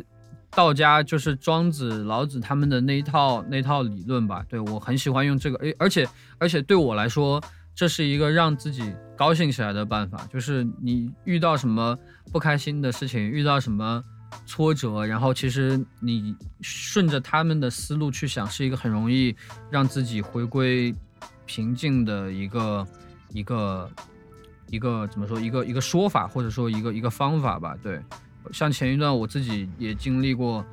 [0.56, 4.43] 道家就是庄子、老子他们的那一套那套理论吧。
[4.47, 7.43] 对我很喜欢用这个，诶，而且而且对我来说，
[7.76, 10.26] 这是一个让自己高兴起来的办法。
[10.32, 11.97] 就是你遇到什么
[12.32, 14.01] 不开心的事情，遇到什么
[14.45, 19.36] 挫折，然后其实你顺着他们的思路去想，是一个很容易
[19.70, 20.95] 让自己回归
[21.45, 22.88] 平静的一个
[23.32, 23.91] 一个
[24.70, 27.78] 一个怎么说一个一个说法，或者说一个一个方法吧。
[27.84, 28.01] 对，
[28.52, 30.66] 像前一段我自己也经历过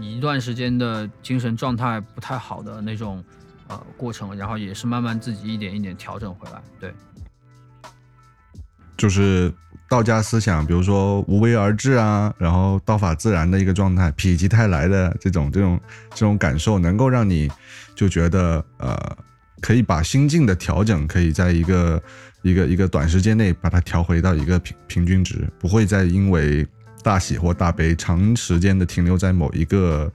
[0.00, 3.22] 一段时间的精神状态不太好的那种
[3.68, 6.60] 呃过程，然后也是慢慢自己一点一点调整回来。
[6.80, 6.92] 对，
[8.96, 9.52] 就是
[9.88, 17.48] 道家思想，比如说无为而治啊，然后道法自然的一个状态，否极泰来的这种这种这种感受，能够让你
[17.94, 19.16] 就觉得呃，
[19.60, 22.02] 可以把心境的调整，可以在一个
[22.42, 26.66] 一个一个短时间内把它调回到一个平平均值，不会再因为
[27.04, 30.10] 大喜或大悲长时间的停留在某一个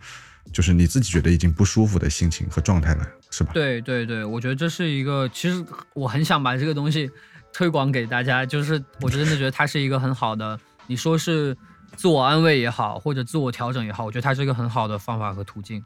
[0.51, 3.51] 就是你自己觉得已经不舒服的心情和状态了，是吧？
[3.53, 5.63] 对对对，我觉得这是一个，其实
[5.93, 7.09] 我很想把这个东西
[7.53, 11.55] 推广给大家，就是我真的觉得它是一个很好的，你说是
[11.95, 15.83] 自我安慰也好，或者自我调整也好，我觉得它是一个很好的方法和途径。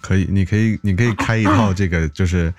[0.00, 2.52] 可以，你可以，你可以开一套这个，就是，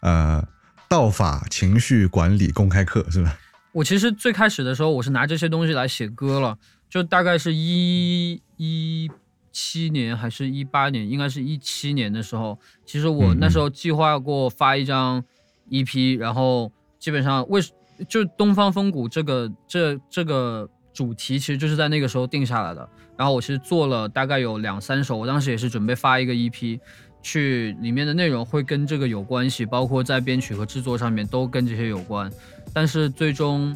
[0.00, 0.44] 呃，
[0.88, 3.38] 道法情绪管理公开课，是吧？
[3.70, 6.58] 我其实最开始的时候，我是拿这些东西来写歌了，
[6.92, 9.10] 就大概是一一
[9.50, 12.58] 七年还是一八年，应该是一七年的时候。
[12.84, 15.24] 其实我那时候计划过发一张
[15.70, 17.62] EP，然后基本上为
[18.06, 22.86] 就东方风谷这个这这个主题，其实就是在那个时候定下来的。
[23.16, 26.78] 然后我其实做了大概有两三首，我当时也是准备发一个 EP，
[27.22, 32.30] 去里面的内容会跟这个有关系，包括在编曲和制作上面都跟这些有关。
[32.74, 33.74] 但是最终，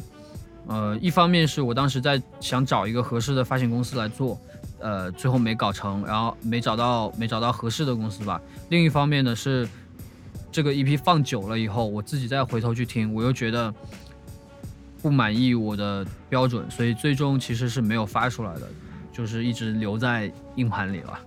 [0.67, 4.39] 呃，一方面是我当时在想找一个合适的发行公司来做，
[4.79, 8.41] 呃，最后没搞成，然后没找到没找到合适的公司吧。
[8.69, 9.67] 另一方面呢是，
[10.51, 13.73] 这个 EP 放久了以后，我自己再回头去听，我又觉得
[15.01, 18.67] 不满意我的标准，所以最终其实是没有发出来的，
[19.13, 21.17] 就是一直留在硬盘里了。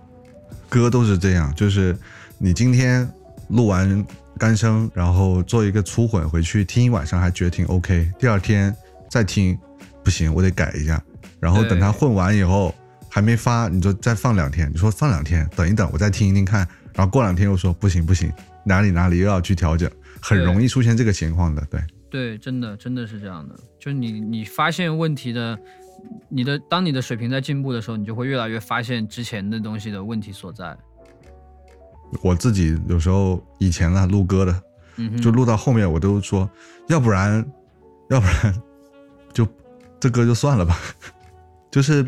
[0.69, 1.97] 歌都是这样，就是
[2.37, 3.11] 你今天
[3.49, 4.05] 录完
[4.37, 8.75] 干声，然后做一个粗混回去听一晚上，还觉得挺 OK，第二天
[9.11, 9.59] 再听
[10.05, 11.03] 不行，我得改一下，
[11.41, 12.73] 然后等他混完以后
[13.09, 18.31] 还没发，你就再放两天，你说放两天，等一等，我再听一听看，然后过两天又说不行不行，
[18.63, 19.91] 哪里哪里又要去调整，
[20.21, 21.81] 很容易出现这个情况的，对。
[22.09, 25.57] 对，真的真的是这样的，就是你你发现问题的，
[26.29, 30.75] 你的当你的水平在进步的时候，你就会越来越发现之前的东西的问题所在。
[32.21, 34.63] 我自己有时候以前啊录歌的，
[34.97, 36.49] 嗯就录到后面我都说，
[36.89, 37.45] 要不然，
[38.09, 38.61] 要不然就
[40.01, 40.77] 这歌就算了吧，
[41.71, 42.05] 就是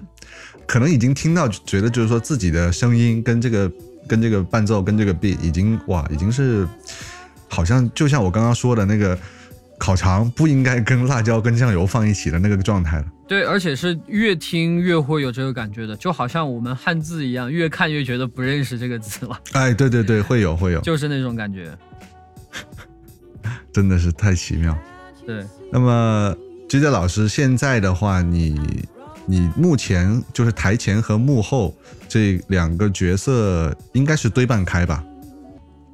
[0.67, 3.71] 可能已经听到觉得就是说自己的声音跟这个
[4.07, 6.67] 跟这个伴奏跟这个 beat 已经哇已经是
[7.47, 9.17] 好像就像我刚刚说的那个
[9.77, 13.05] 烤肠不应该跟辣椒跟酱油放一起的那个状态了。
[13.27, 21.71] 对，而且是越听越会有这个感觉的，就好像我们汉字一样，越看越觉得不认识这个字了，哎，对对对，会有会有，就是那种感觉。
[23.73, 24.77] 真的是太奇妙。
[25.25, 26.35] 对，那么，
[26.73, 28.59] 吉德老师，现在的话，你
[29.27, 31.71] 你目前就是台前和幕后
[32.09, 35.03] 这两个角色，应该是对半开吧？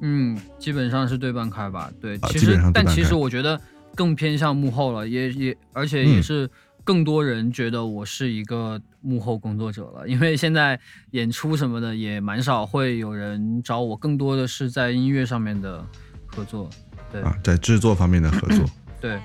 [0.00, 1.92] 嗯，基本上是对半开吧。
[2.00, 3.60] 对，其实、但其实我觉得
[3.94, 6.48] 更偏向幕后了，也也而且嗯也是
[6.82, 15.84] 更多人觉得我是一个幕后工作者了，因为现在演出什么的也蛮少会有人找我，更多的是在音乐上面的
[16.24, 16.70] 合作。
[17.12, 18.64] 对、啊，在制作方面的合作，
[18.98, 19.20] 对，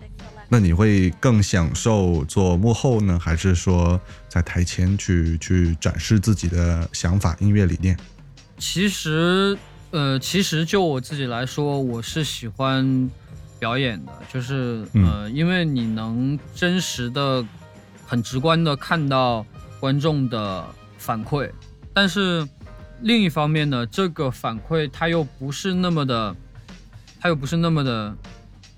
[0.48, 7.98] 那你会更享受做幕后呢，还是说在台前去去展示自己的想法、音乐理念？
[8.58, 9.58] 其实，
[9.92, 13.10] 呃，其实就我自己来说，我是喜欢
[13.60, 17.46] 表演的，就是呃，因为你能真实的、
[18.06, 19.46] 很直观的看到
[19.80, 20.66] 观众的
[20.98, 21.50] 反馈，
[21.94, 22.48] 但是
[23.02, 26.36] 另一方面呢，这个反馈它又不是那么的，
[27.20, 28.16] 它又不是那么的，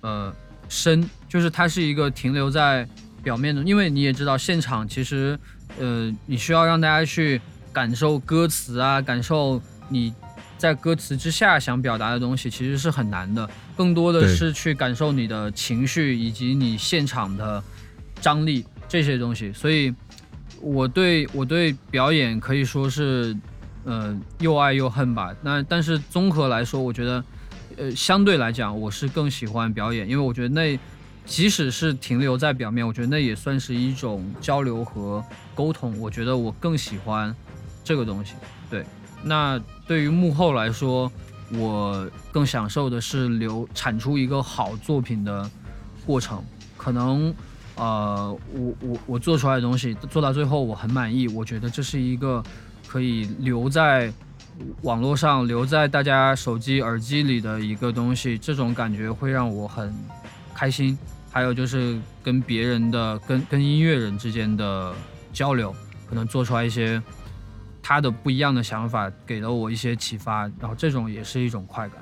[0.01, 0.33] 呃，
[0.69, 2.87] 深，就是它是一个停留在
[3.23, 5.37] 表面的，因为你也知道，现场其实，
[5.79, 7.41] 呃，你需要让大家去
[7.73, 10.13] 感受歌词啊，感受你
[10.57, 17.63] 在歌词之下想表达的东西，其实是很难的，更多的是去感受你的情绪以及你现场的
[18.21, 19.93] 张力这些东西，所以
[20.61, 23.35] 我对我对表演可以说是，
[23.83, 25.35] 呃，又爱又恨吧。
[25.41, 27.23] 那但是综合来说，我觉得，
[27.77, 30.77] 呃，相对来讲，我是更喜欢表演，因为我觉得那
[31.25, 35.23] 即使是停留在表面，我觉得那也算是一种交流和
[35.53, 35.97] 沟通。
[35.99, 37.33] 我觉得我更喜欢
[37.83, 38.33] 这个东西。
[38.69, 38.83] 对，
[39.23, 41.11] 那对于幕后来说，
[41.53, 45.49] 我更享受的是留产出一个好作品的
[46.05, 46.43] 过程。
[46.75, 47.33] 可能，
[47.75, 52.43] 呃，我我我做出来的东西做到最后我很满意，我觉得这是一个
[52.87, 54.11] 可以留在
[54.81, 59.93] 网络上、留在大家手机耳机里的一个东西，这种感觉会让我很
[60.53, 60.97] 开心。
[61.29, 64.93] 还有就是跟别人的、跟跟音乐人之间的
[65.31, 65.75] 交流，
[66.09, 67.01] 可能做出来一些
[67.83, 71.99] 他的不一样的想法，给了我一些启发，然后这种也是一种快感。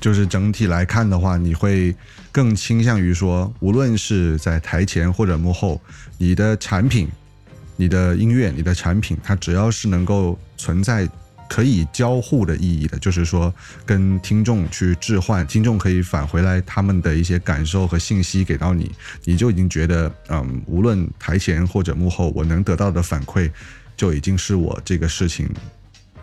[0.00, 1.94] 就是整体来看的话，你会
[2.30, 5.80] 更倾向于说，无论是在台前或者幕后，
[6.18, 7.08] 你的产品、
[7.82, 11.08] 你的音乐、你的产品，它只要是能够存在
[11.48, 13.52] 可以交互的意义的，就是说
[13.84, 18.92] 跟听众去置换，听众可以返回来他们的一些感受和信息给到你，
[19.24, 23.50] 你就已经觉得，嗯，无论台前或者幕后，我能得到的反馈，
[23.96, 25.50] 就已经是我这个事情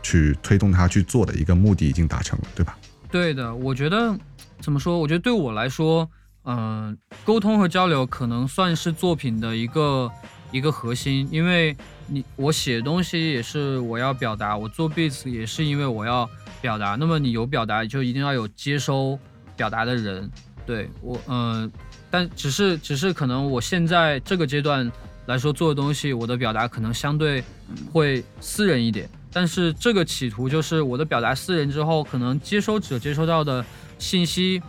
[0.01, 2.77] 去推动它去做的一个目的已经达成了，对吧？
[3.11, 4.17] 对的，我觉得
[4.61, 4.97] 怎么说？
[4.97, 6.09] 我觉得对我来说，
[6.45, 10.09] 嗯、沟通和交流可能算是作品的一个
[10.51, 11.75] 一个核心，因为
[12.07, 16.29] 你我写东西也是我要表达，我做 beats 也是因为我要
[16.61, 16.95] 表达。
[16.95, 19.17] 那么你有表达，就一定要有接收
[19.55, 20.29] 表达的人。
[20.65, 21.71] 对我，嗯、
[22.11, 24.91] 但只是只是可能我现在这个阶段
[25.25, 27.43] 来说做的东西，我的表达可能相对
[27.91, 29.09] 会私人一点。
[29.31, 33.63] 但是这个企图就是我的表达私人之后，可能接收者接收到的
[33.97, 34.61] 信息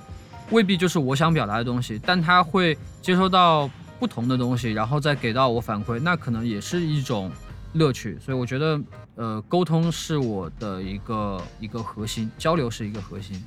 [0.50, 3.70] 未必就是我想表达的东西，但他会接收到
[4.00, 7.30] 不同的东西，然后再给到我反馈，那可能也是一种
[7.74, 8.18] 乐趣。
[8.18, 8.80] 所以我觉得，
[9.14, 13.44] 呃，沟通是我的一个一个核心，交流是一个核心。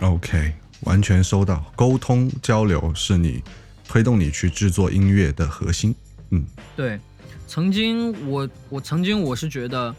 [0.00, 1.62] OK，完全收到。
[1.76, 3.42] 沟通交流是你
[3.86, 5.94] 推动你去制作音乐的核心。
[6.30, 6.42] 嗯，
[6.74, 6.98] 对，
[7.46, 9.94] 曾经我我曾经我是觉得，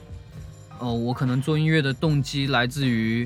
[0.80, 3.26] 呃，我可能做音乐的动机来自于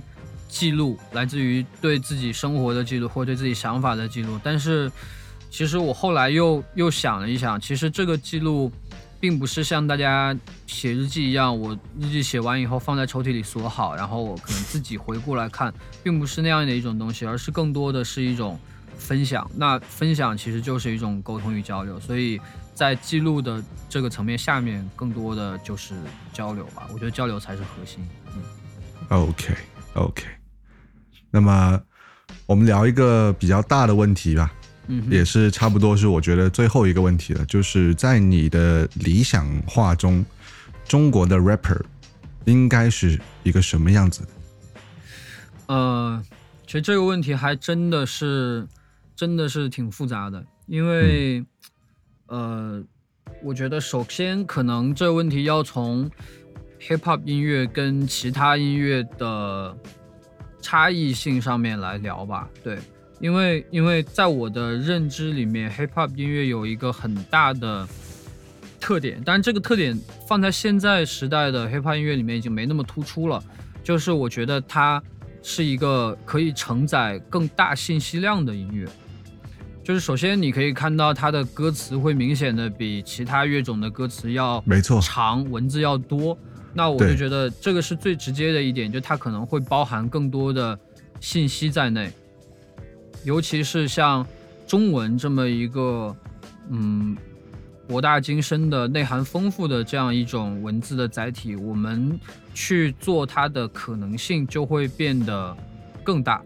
[0.49, 4.37] 记录，来自于对自己生活的记录或对自己想法的记录。
[4.43, 4.91] 但是，
[5.49, 8.71] 其实我后来又又想了一想，其实这个记录，
[9.19, 10.35] 并不是像大家
[10.67, 15.73] 写日记一样，我日记写完以后放在抽屉里锁好，然后我可能自己回顾来看，
[16.03, 18.59] 并不是那样的一种东西，而是更多的是一种
[18.97, 19.49] 分享。
[19.55, 22.39] 那分享其实就是一种沟通与交流，所以
[22.73, 25.95] 在记录的这个层面下面，更多的就是
[26.31, 26.87] 交流吧。
[26.93, 28.07] 我觉得交流才是核心。
[28.35, 28.43] 嗯
[29.09, 29.55] ，OK
[29.95, 30.23] OK，
[31.31, 31.81] 那么
[32.45, 34.53] 我们聊一个比较大的问题吧，
[34.91, 40.25] 嗯也是差不多是我觉得最后一个问题了，就是在你的理想化中，
[40.85, 41.79] 中国的 rapper
[42.45, 44.27] 应该是一个什么样子的？
[45.67, 46.23] 呃，
[46.65, 48.67] 其实这个问题还真的是，
[49.15, 51.45] 真的是挺复杂的，因为，
[52.25, 52.83] 呃，
[53.43, 56.09] 我觉得首先可能这个问题要从
[56.79, 59.77] hip hop 音乐跟其他音乐的
[60.59, 62.49] 差异性上面来聊吧。
[62.63, 62.79] 对，
[63.19, 67.87] 因为因为在我的认知里面，hip hop 音乐有一个很大的
[68.79, 73.43] 特点，但是这个特点放在现在时代的 hip hop 音乐里面已经没那么突出了。
[73.83, 75.01] 就是我觉得它
[75.41, 78.87] 是一个可以承载更大信息量的音乐。
[79.83, 86.37] 就是首先你可以看到它的歌词会明显的比其他乐种的歌词要没错长，文字要多。
[86.73, 90.77] 那我就觉得这个是最直接的一点，就它可能会包含更多的
[91.19, 92.11] 信息在内，
[93.23, 94.25] 尤其是像
[94.67, 96.15] 中文这么一个
[96.69, 97.17] 嗯
[97.87, 102.19] 博大精深的、内涵丰富的这样一种文字的载体，我们
[102.53, 105.57] 去做它的可能性就会变得
[106.03, 106.41] 更大。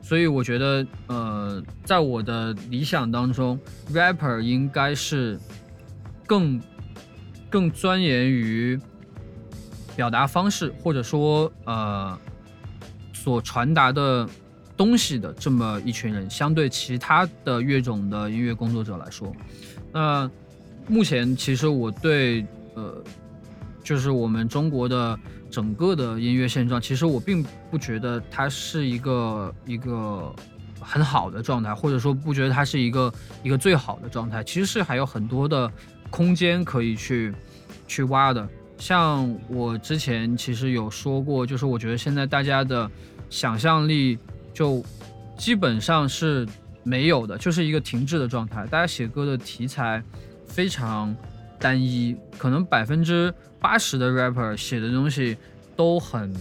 [0.00, 3.58] 所以我觉得，呃，在我的理想当中
[3.92, 5.36] ，rapper 应该是
[6.24, 6.60] 更
[7.50, 8.78] 更钻研于
[9.96, 12.16] 表达方式，或者说呃
[13.12, 14.28] 所传达的
[14.76, 19.32] 东西的这么一群人，相对其他的乐种的音乐工作者来说，
[19.92, 20.30] 那
[20.86, 23.02] 目前其实我对呃，
[23.82, 25.18] 就是我们中国的
[25.50, 30.34] 整个的音乐现状，其实我并不觉得它是一个一个
[30.80, 33.12] 很好的状态，或者说不觉得它是一个
[33.42, 35.70] 一个最好的状态，其实是还有很多的
[36.10, 37.32] 空间可以去
[37.88, 38.46] 去挖的。
[38.78, 42.88] 像我之前其实有说过，就是我觉得现在大家的
[43.30, 44.18] 想象力
[44.56, 44.82] 就
[45.36, 46.48] 基本上是
[46.82, 48.66] 没有的，就是一个停滞的状态。
[48.68, 50.02] 大家写歌的题材
[50.46, 51.14] 非常
[51.58, 53.30] 单一，可能百分之
[53.60, 55.36] 八十的 rapper 写的东西
[55.76, 56.32] 都很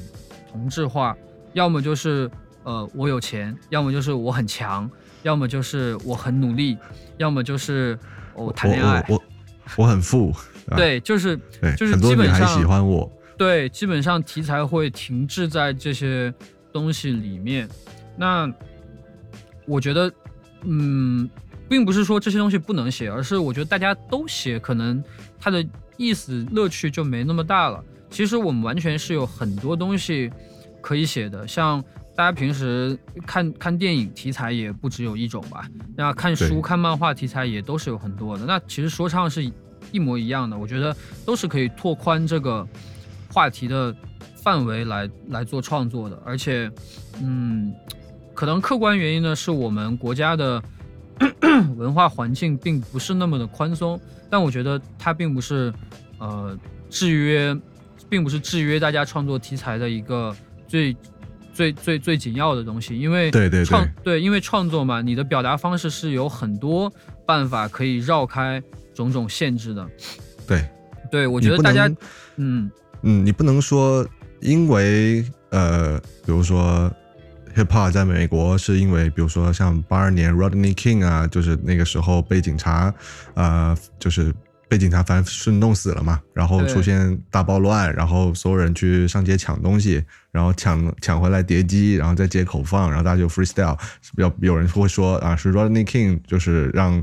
[0.50, 1.14] 同质化，
[1.52, 2.32] 要么就是
[2.64, 4.90] 呃我有钱，要么就是我很强，
[5.24, 6.78] 要么就是我很努力，
[7.18, 8.00] 要么就是
[8.34, 9.06] 我谈恋爱。
[9.10, 9.22] 我
[9.76, 10.32] 我很富，
[10.72, 11.38] 啊对，就是，
[11.76, 13.12] 就是基本上喜欢我。
[13.38, 16.34] 对，基本上题材会停滞在这些
[16.72, 17.68] 东西里面。
[18.18, 18.52] 那
[19.66, 20.12] 我觉得，
[20.64, 21.30] 嗯，
[21.68, 25.04] 并不是说这些东西不能写，而是我觉得大家都写，可能
[25.40, 25.66] 它的
[25.98, 27.84] 意思乐趣就没那么大了。
[28.10, 30.32] 其实我们完全是有很多东西
[30.82, 31.84] 可以写的，像
[32.16, 38.46] 大家平时看看电影题材也不只有一种吧，那看书、看漫画题材也都是有很多的。
[38.46, 39.52] 那其实说唱是
[39.92, 40.96] 一模一样的，我觉得
[41.26, 42.66] 都是可以拓宽这个
[43.34, 43.94] 话题的
[44.38, 46.72] 范围来来做创作的，而且，
[47.22, 47.74] 嗯，
[48.36, 50.62] 可能客观原因呢，是我们国家的
[51.76, 55.74] 文化环境并不是那么的宽松，但我觉得它并不是
[56.20, 56.56] 呃
[56.90, 57.58] 制约，
[58.10, 60.36] 并不是制约大家创作题材的一个
[60.68, 60.96] 最
[61.54, 63.66] 最最最紧要的东西，因为对对对。
[63.66, 66.92] 创对，因为创作嘛，你的表达方式是有很多
[67.26, 68.62] 办法可以绕开
[68.94, 69.88] 种种限制的。
[70.46, 70.64] 对，
[71.10, 71.90] 对我觉得大家
[72.36, 72.70] 嗯。
[73.08, 74.06] 嗯，你不能说
[74.42, 76.92] 因为呃，比如说
[77.56, 82.94] hip hop 在美国是因为，比如说像八二年 Rodney King 啊，就是那个时候被警察
[83.34, 84.34] 呃，就是
[84.68, 93.80] 被警察反正是弄死了嘛，然后出现大暴乱，然后所有人去上街抢东西，然后抢抢回来碟机，然后在街口放，然后大家就 freestyle，
[94.18, 97.02] 有有人会说啊，是 Rodney King 就是让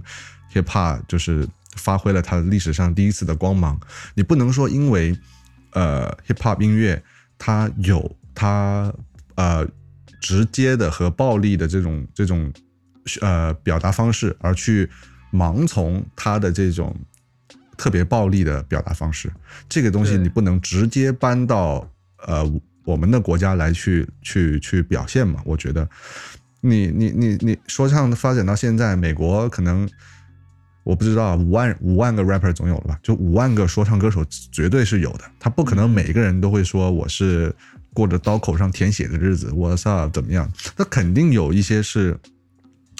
[0.52, 3.80] hip hop 就是发挥了它历史上第一次的光芒。
[4.14, 5.16] 你不能说因为
[5.72, 7.02] 呃 hip hop 音乐
[7.38, 8.92] 它有它
[9.36, 9.66] 呃
[10.22, 12.50] 直接的和暴力的这种这种
[13.20, 14.88] 呃表达方式，而去
[15.32, 16.96] 盲从他的这种
[17.76, 19.30] 特别暴力的表达方式。
[19.68, 21.86] 这个东西你不能直接搬到
[22.26, 22.50] 呃
[22.84, 25.42] 我们的国家来去去去表现嘛？
[25.44, 25.86] 我觉得
[26.60, 29.86] 你你你你说唱发展到现在，美国可能。
[30.84, 32.98] 我不知道五万五万个 rapper 总有了吧？
[33.04, 37.54] 就五万个说唱歌手绝对是有的，他不可能每一个人都会说我是
[37.92, 40.50] 过着刀口上舔血的日子，我操怎么样？
[40.76, 42.18] 那肯定有一些是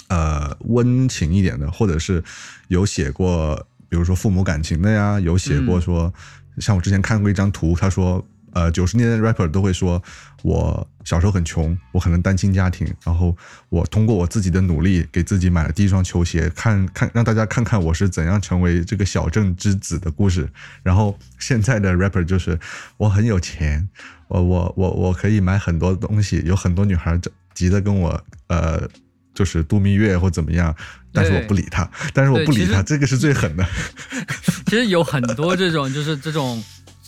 [0.07, 2.23] 呃温情一点的，或者是
[2.67, 3.55] 有写过，
[3.89, 6.13] 比如说父母感情的呀，有写过说，
[6.59, 8.25] 像我之前看过一张图，他说。
[8.55, 9.99] 呃，九十年代的 rapper 都会说，
[10.43, 13.35] 我小时候很穷，我可能单亲家庭，然后
[13.69, 20.47] 我通过我自己的努力，给自己买了第一双球鞋，看看让大家看看我是怎样成为这个小镇之子的故事。
[20.83, 22.59] 然后现在的 rapper 就是
[22.97, 23.89] 我很有钱，
[24.27, 27.19] 我我我我可以买很多东西，有很多女孩
[27.55, 28.87] 急着跟我呃。
[29.35, 30.75] 就是度蜜月或怎么样，
[31.11, 33.65] 但是我不理他，但是我不理他，这个是最狠的。
[34.69, 36.63] 其实有很多这种就是这种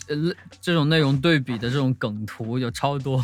[0.07, 3.23] 呃这种内容对比的这种梗图有超多，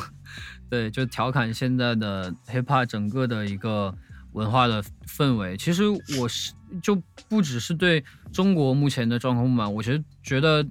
[0.69, 3.93] 对，就调侃现在的 hip hop 整个的一个
[4.33, 5.57] 文化的氛围。
[5.57, 5.83] 其实
[6.19, 6.95] 我是就
[7.27, 10.65] 不只是对中国目前的状况不满，我其实觉得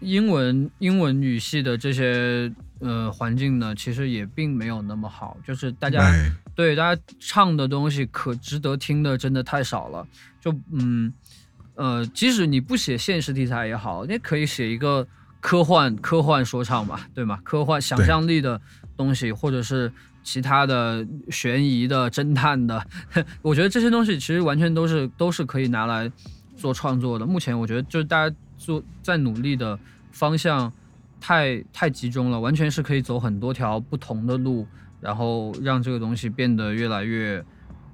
[0.00, 6.00] 英文英文语系的这些呃环境呢，其实也并没有那么好，就是大家。
[6.00, 10.06] 哎，对大家唱的东西可值得听的真的太少了。
[10.40, 11.12] 就嗯
[11.76, 15.06] 呃，即使你不写现实题材也好，你也可以写一个
[15.40, 17.38] 科幻科幻说唱嘛，对吗？
[17.42, 18.60] 科幻想象力的
[18.96, 22.84] 东西，或者是其他的悬疑的、侦探的，
[23.42, 26.10] 我觉得这些东西其实完全都是都是可以拿来
[26.56, 27.24] 做创作的。
[27.26, 29.78] 目前我觉得就是大家做在努力的
[30.10, 30.72] 方向
[31.20, 34.66] 太太集中了，完全是可以走很多条不同的路。
[35.00, 37.40] 然后让这个东西变得越来越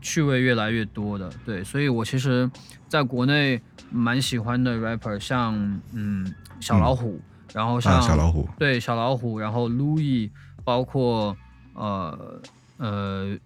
[0.01, 2.51] 趣味越来越多的，对，所以我其实
[2.89, 5.55] 在国内蛮喜欢的 rapper，像
[5.93, 7.21] 嗯小老虎，
[7.55, 10.29] 然后像、啊，小老虎，对小老虎，然后 Louis，
[10.65, 11.37] 包括
[11.75, 12.41] 呃
[12.79, 13.37] 呃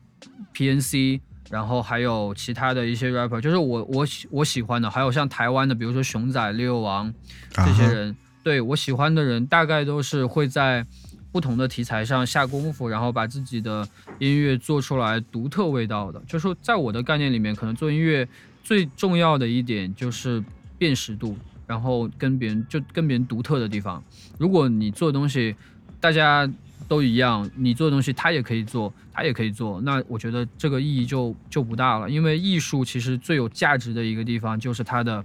[0.54, 7.12] PNC，然后还有其他的一些 rapper，就是我我喜我喜欢的，还有像台湾的，比如说熊仔、六王
[7.52, 10.82] 这些人，对我喜欢的人大概都是会在
[11.30, 13.86] 不同的题材上下功夫，然后把自己的
[14.18, 16.18] 音乐做出来独特味道的。
[16.20, 18.26] 就是说在我的概念里面，可能做音乐
[18.64, 20.42] 最重要的一点就是
[20.78, 21.36] 辨识度，
[21.68, 24.02] 然后跟别人就跟别人独特的地方。
[24.38, 25.54] 如果你做的东西
[26.00, 26.50] 大家
[26.88, 32.08] 都一样，你做的东西他也可以做，他也可以做，那我觉得这个意义就就不大了。
[32.10, 35.24] 因为艺术其实最有价值的一个地方就是它的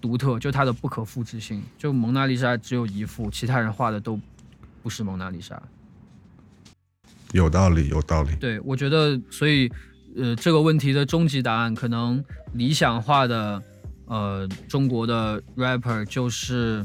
[0.00, 1.62] 独特，就它的不可复制性。
[1.78, 4.20] 就蒙娜丽莎只有一幅，其他人画的都
[4.82, 5.60] 不是蒙娜丽莎。
[7.32, 8.30] 有道理，有道理。
[8.38, 9.68] 对，我觉得，所以，
[10.16, 13.60] 呃，这个问题的终极答案，可能理想化的，
[14.06, 16.84] 呃，中国的 rapper 就是，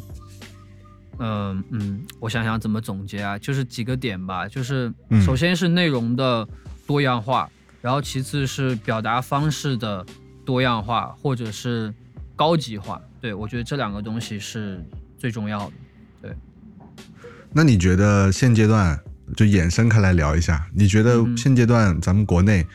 [1.18, 6.48] 嗯、嗯，我想想怎么总结啊，就是几个点吧，就是嗯首先是内容的
[6.88, 7.50] 多样化，
[7.82, 10.06] 然后其次是表达方式的
[10.46, 11.94] 多样化，或者是
[12.36, 13.02] 高级化。
[13.22, 14.82] 对我觉得这两个东西是
[15.18, 15.74] 最重要的。
[16.22, 16.34] 对
[17.52, 18.98] 那你觉得现阶段
[19.36, 22.66] 就衍生开来聊一下，你觉得现阶段咱们国内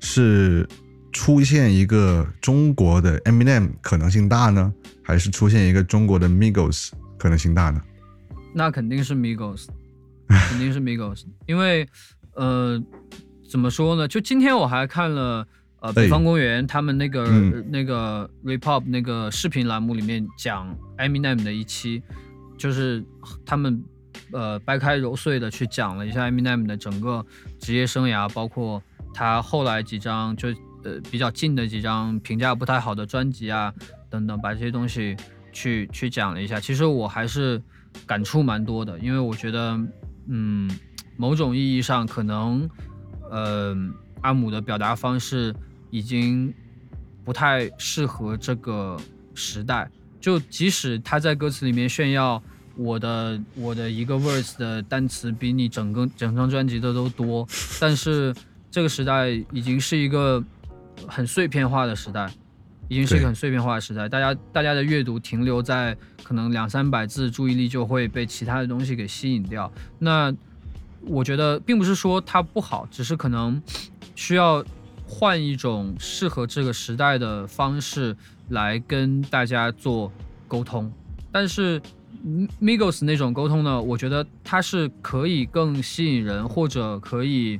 [0.00, 0.68] 是
[1.12, 7.80] 出现一个中国的 Eminem 可能性大呢，还是出现一个中国的 Migos 可能性大呢？
[8.54, 9.66] 那肯定是 Migos，
[10.28, 11.86] 肯定是 Migos， 因为
[12.34, 12.82] 呃，
[13.48, 14.08] 怎么说呢？
[14.08, 15.46] 就今天我还看了
[15.80, 22.02] 呃北方公园他们那个、嗯那个 Repop 那个视频栏目里面讲 Eminem 的一期，
[22.56, 23.04] 就是
[23.44, 23.82] 他们
[24.30, 27.24] 呃掰开揉碎的去讲了一下 Eminem 的整个
[27.58, 28.82] 职业生涯，包括
[29.12, 30.48] 他后来几张就
[30.84, 33.72] 呃比较近的几张评价不太好的专辑啊
[34.10, 35.16] 等等，把这些东西
[35.52, 36.58] 去去讲了一下。
[36.60, 37.60] 其实我还是
[38.06, 39.78] 感触蛮多的，因为我觉得，
[40.28, 40.70] 嗯，
[41.16, 42.68] 某种意义上可能，
[43.30, 43.76] 呃，
[44.22, 45.54] 阿姆的表达方式
[45.90, 46.52] 已经
[47.24, 48.96] 不太适合这个
[49.34, 49.90] 时代。
[50.20, 52.40] 就即使他在歌词里面炫耀
[52.76, 57.46] 我的我的一个 verse 的单词比你整个整张专辑的都多，
[57.80, 58.34] 但是
[58.70, 60.42] 这个时代已经是一个
[61.08, 62.30] 很碎片化的时代，
[62.88, 64.08] 已经是一个很碎片化的时代。
[64.08, 69.70] 大家大家的阅读停留在可能两三百字，注意力就会被其他的东西给吸引掉。
[69.98, 70.34] 那
[71.04, 73.60] 我觉得并不是说它不好，只是可能
[74.14, 74.64] 需要
[75.06, 78.16] 换一种适合这个时代的方式
[78.50, 80.12] 来跟大家做
[80.46, 80.90] 沟通。
[81.32, 81.80] 但是
[82.24, 87.58] 嗯 Migos 那种沟通呢，我觉得它是可以更吸引人，或者可以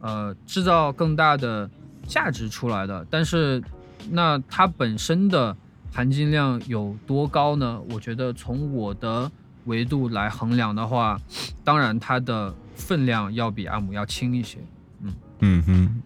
[0.00, 1.70] 呃制造更大的
[2.04, 3.06] 价值出来的。
[3.10, 3.62] 但是
[4.10, 5.56] 那它本身的
[5.92, 7.80] 含金量有多高呢？
[7.90, 9.30] 我觉得从我的
[9.64, 11.18] 维度来衡量的话，
[11.62, 14.58] 当然它的分量要比阿姆要轻一些。
[15.00, 16.02] 嗯嗯哼，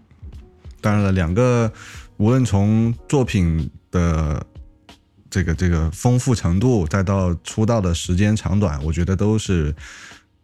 [0.80, 1.72] 当然了，两个
[2.18, 4.44] 无论从作品的
[5.30, 9.74] 这个这个丰富程度，再到出道的时间长短，我觉得都是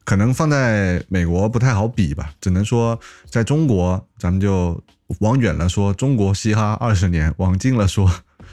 [0.05, 2.33] 可能放在美国不太好比吧。
[2.41, 4.83] 只能说在中国，咱们就
[5.21, 8.11] 往远了说，中国嘻哈二十年；往近了说，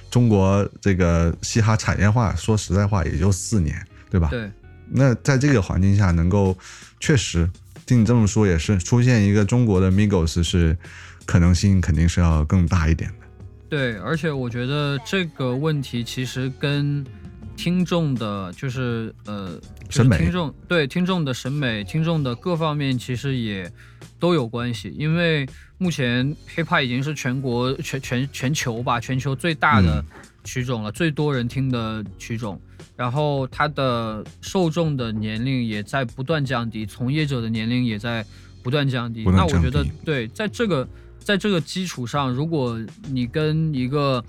[0.09, 4.29] 中国这个嘻哈产业化，说实在话也就四年，对吧？
[4.29, 4.51] 对，
[4.89, 6.57] 那在这个环境下，能够
[6.99, 7.49] 确实
[7.85, 10.77] 听你这么说，也是出现一个中国的 Migos 是
[11.25, 13.15] 可能性肯定是要更大一点的。
[13.69, 17.05] 对，而且我觉得这个问题其实跟
[17.55, 23.71] 听众的，就是呃，就是审美听众对听众的审美、听众的各方面其实也
[24.19, 24.93] 都有关系。
[24.97, 25.47] 因为
[25.81, 30.05] 目前 hiphop 已经是全国全全全球吧，全球最大的
[30.43, 32.61] 曲种了，最多人听的曲种。
[32.95, 38.23] 然后它的受众的年龄也在不断降低，从业者的年龄也在
[38.61, 39.23] 不断降低。
[39.23, 42.79] 那我觉得对，在这个在这个基础上，如果
[43.09, 44.23] 你跟一个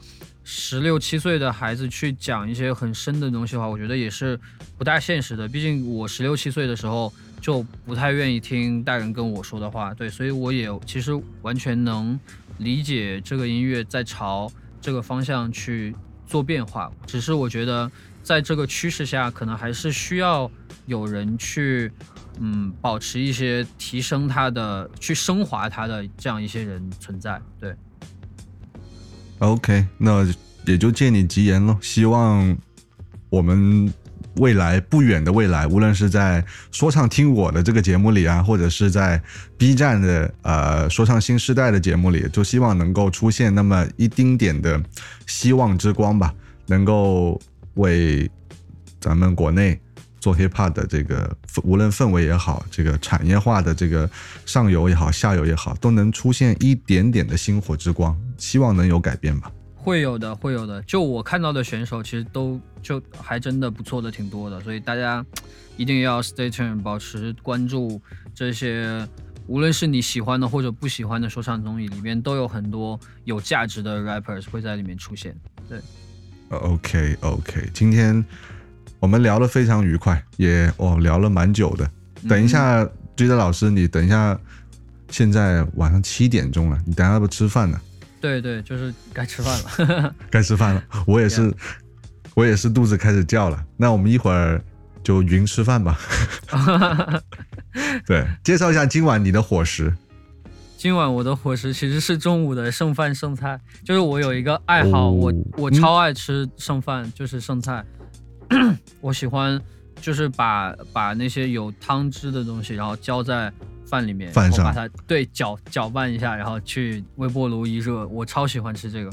[0.45, 4.41] 十六七岁的孩子去讲一些很深的东西的话，我觉得也是
[4.79, 5.47] 不大现实的。
[5.47, 7.13] 毕竟我十六七岁的时候
[7.43, 11.13] 就不太愿意听大人跟我说的话，对，所以我也其实
[11.43, 12.19] 完全能
[12.57, 15.95] 理解这个音乐在朝这个方向去
[16.27, 16.91] 做变化。
[17.07, 17.91] 只是我觉得
[18.23, 20.51] 在这个趋势下，可能还是需要
[20.87, 21.93] 有人去。
[22.41, 27.75] 嗯，保持一些提升它的、去升华它的这样一些人存在，对
[29.39, 30.27] ，OK，那
[30.65, 31.79] 也就借你吉言了。
[31.83, 32.57] 希望
[33.29, 33.93] 我们
[34.37, 39.23] 未来不远的未来，无论是在说唱听我的这个节目里啊，或者是在
[39.59, 44.83] B 站的呃说唱新时代的节目里，就希望能够出现那么一丁点的
[45.27, 46.35] 希望之光吧，
[46.67, 47.41] 能够
[47.75, 48.31] 为
[49.01, 49.79] 咱们国内
[50.19, 54.09] 做 hiphop 的这个无论氛围也好，这个产业化的这个
[54.47, 59.51] 上游也好，下游也好，都能出现一点点的星火之光，希望能有改变吧。
[59.83, 60.81] 会有的，会有的。
[60.83, 65.25] 就我看到的选手，其实都就还真的不错的挺多的，所以大家
[65.77, 68.01] 一定要 stay tuned，保持关注
[68.33, 69.05] 这些，
[69.49, 75.35] 无论是你喜欢的或者不喜欢的说唱综艺，里面都有很多有价值的 rappers 会在里面出现。
[75.69, 75.81] 对
[76.51, 78.25] ，OK OK，今天
[79.01, 81.91] 我们聊得非常愉快，也哦聊了蛮久的。
[82.29, 84.39] 等一下，追德老师，你等一下，
[85.11, 87.81] 现在晚上七点钟了，你等一下要不吃饭呢？
[88.23, 90.15] 对对，就是该吃饭了。
[90.31, 91.53] 该吃饭了，我也是，
[92.35, 93.63] 我也是肚子开始叫了。
[93.77, 94.63] 那我们一会儿
[95.03, 95.99] 就云吃饭吧。
[98.07, 99.93] 对，介绍一下今晚你的伙食。
[100.77, 107.85] 今晚我的伙食其实是中午的剩饭剩菜，就是我有一个爱好，哦我我超爱吃剩饭，就是剩菜。
[109.01, 109.61] 我喜欢
[110.01, 113.53] 就是把把那些有汤汁的东西，然后浇在
[113.93, 119.11] 饭里面，饭上然后把它对搅搅拌一下，然后去微波炉一热，我超喜欢吃这个。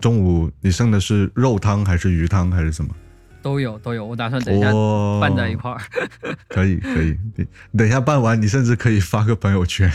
[0.00, 2.92] 中午你剩的是肉汤还是鱼汤还是什么？
[3.40, 5.80] 都有都有，我打算等一下哦拌在一块儿。
[6.50, 9.88] 可以可以，你你等一下拌完，你甚至可以发个朋友圈，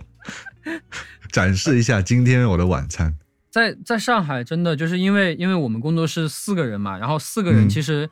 [1.30, 3.14] 展示一下今天我的晚餐。
[3.50, 8.08] 在在上海，真的就是因为因为我们工作室四个人嘛，然后四个人嗯其实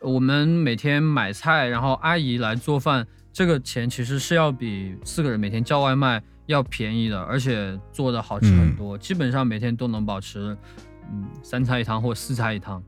[0.00, 3.06] 我们每天买菜，然后阿姨来做饭，
[3.38, 10.58] 这个钱其实是要比四个人每天叫外卖要便宜的，而且做的好吃很多，基本上每天都能保持
[11.08, 12.82] 嗯三菜一汤或四菜一汤，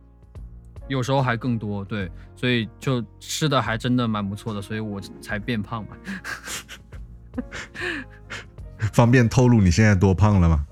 [0.89, 5.97] 有时候还更多，对，所以就吃的还真的蛮不错的，所以我才变胖嘛。
[8.93, 10.66] 方便透露你现在多胖了吗？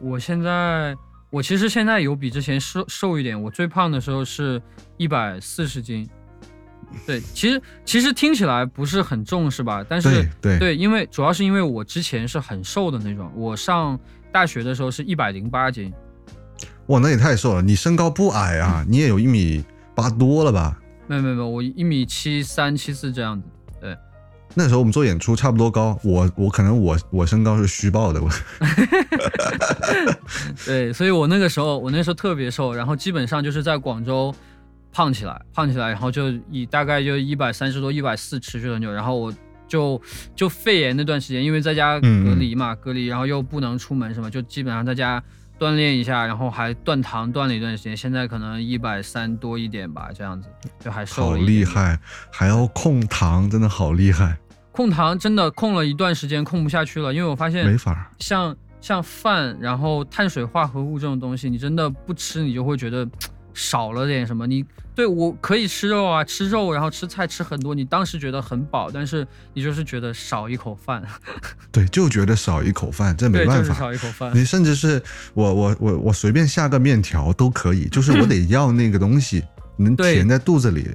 [0.00, 0.96] 我现在
[1.30, 4.60] 我其实现在有比之前瘦瘦一点，我最胖的时候是
[4.96, 6.10] 一百四十斤。
[7.06, 9.84] 对，其实其实听起来不是很重是吧？
[9.88, 13.98] 但是对对因为主要是因为我之前是很瘦的那种，我上
[14.32, 15.92] 大学的时候是一百零八斤。
[16.86, 17.62] 哇，那也太瘦了！
[17.62, 19.64] 你身高不矮啊，你也有一米
[19.94, 20.76] 八多了吧？
[21.06, 23.46] 没有没有没有，我一米七三七四这样子。
[23.80, 23.96] 对，
[24.54, 28.28] 那时候我们做演出差不多高，我我可能我我身高是虚报的，我。
[30.66, 34.34] 对，所以我那个时候我那时候特别瘦，然后基本上就是在广州。
[34.92, 39.32] 胖起来，胖起来，然后就以大概就一百三十多、一百四持续很久，然后我
[39.68, 40.00] 就
[40.34, 45.22] 就肺炎那段时间，因为在家隔离嘛，隔离，然后又不能出门什么，就基本上在家
[45.60, 50.48] 锻炼一下，然后还断糖断了一段时间，现在可能一百三多一点吧，这样子
[50.80, 51.38] 就还瘦了。
[51.38, 51.98] 好厉害，
[52.32, 54.36] 还要控糖，真的好厉害。
[54.72, 63.08] 控糖真的控了一段时间，控不下去了，因为我发现没法，像像饭，然后碳水化合物这种东西，你真的不吃，你就会觉得。
[63.54, 64.46] 少了点什么？
[64.46, 64.64] 你
[64.94, 67.74] 对我可以吃肉啊，吃肉，然后吃菜，吃很多。
[67.74, 71.02] 你当时觉得很饱，但是你就是觉得少一口饭。
[71.72, 73.74] 对，就觉得少一口饭，这没办法。
[73.74, 74.30] 少一口饭。
[74.34, 75.02] 你甚至是
[75.34, 79.42] 我我我我随便下个面条都可以，就是我得要那个东西
[79.76, 80.90] 能填在肚子里。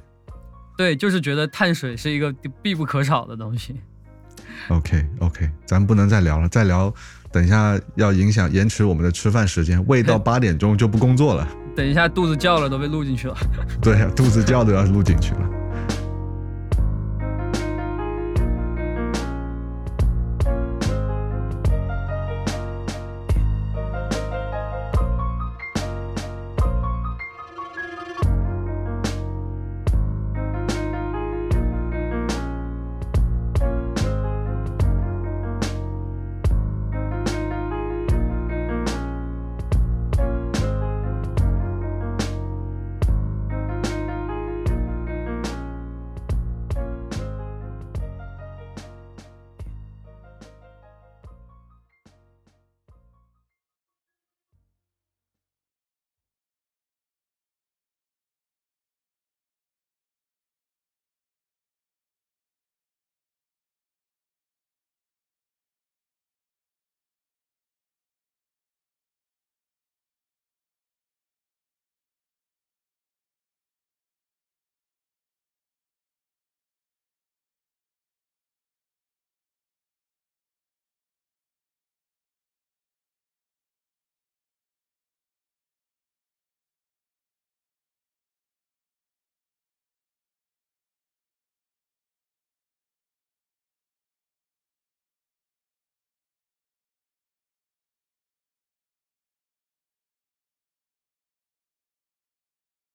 [0.76, 3.74] 对，就是觉得碳水是一个必不可少的东西。
[4.68, 6.92] OK OK，咱不能再聊了，再聊
[7.32, 11.48] 等一下要影响延迟我们的吃饭时间，胃到八点钟就不工作了。
[11.76, 13.36] 等一下，肚子叫了都被录进去了。
[13.82, 15.40] 对呀，肚子叫都要录进去了。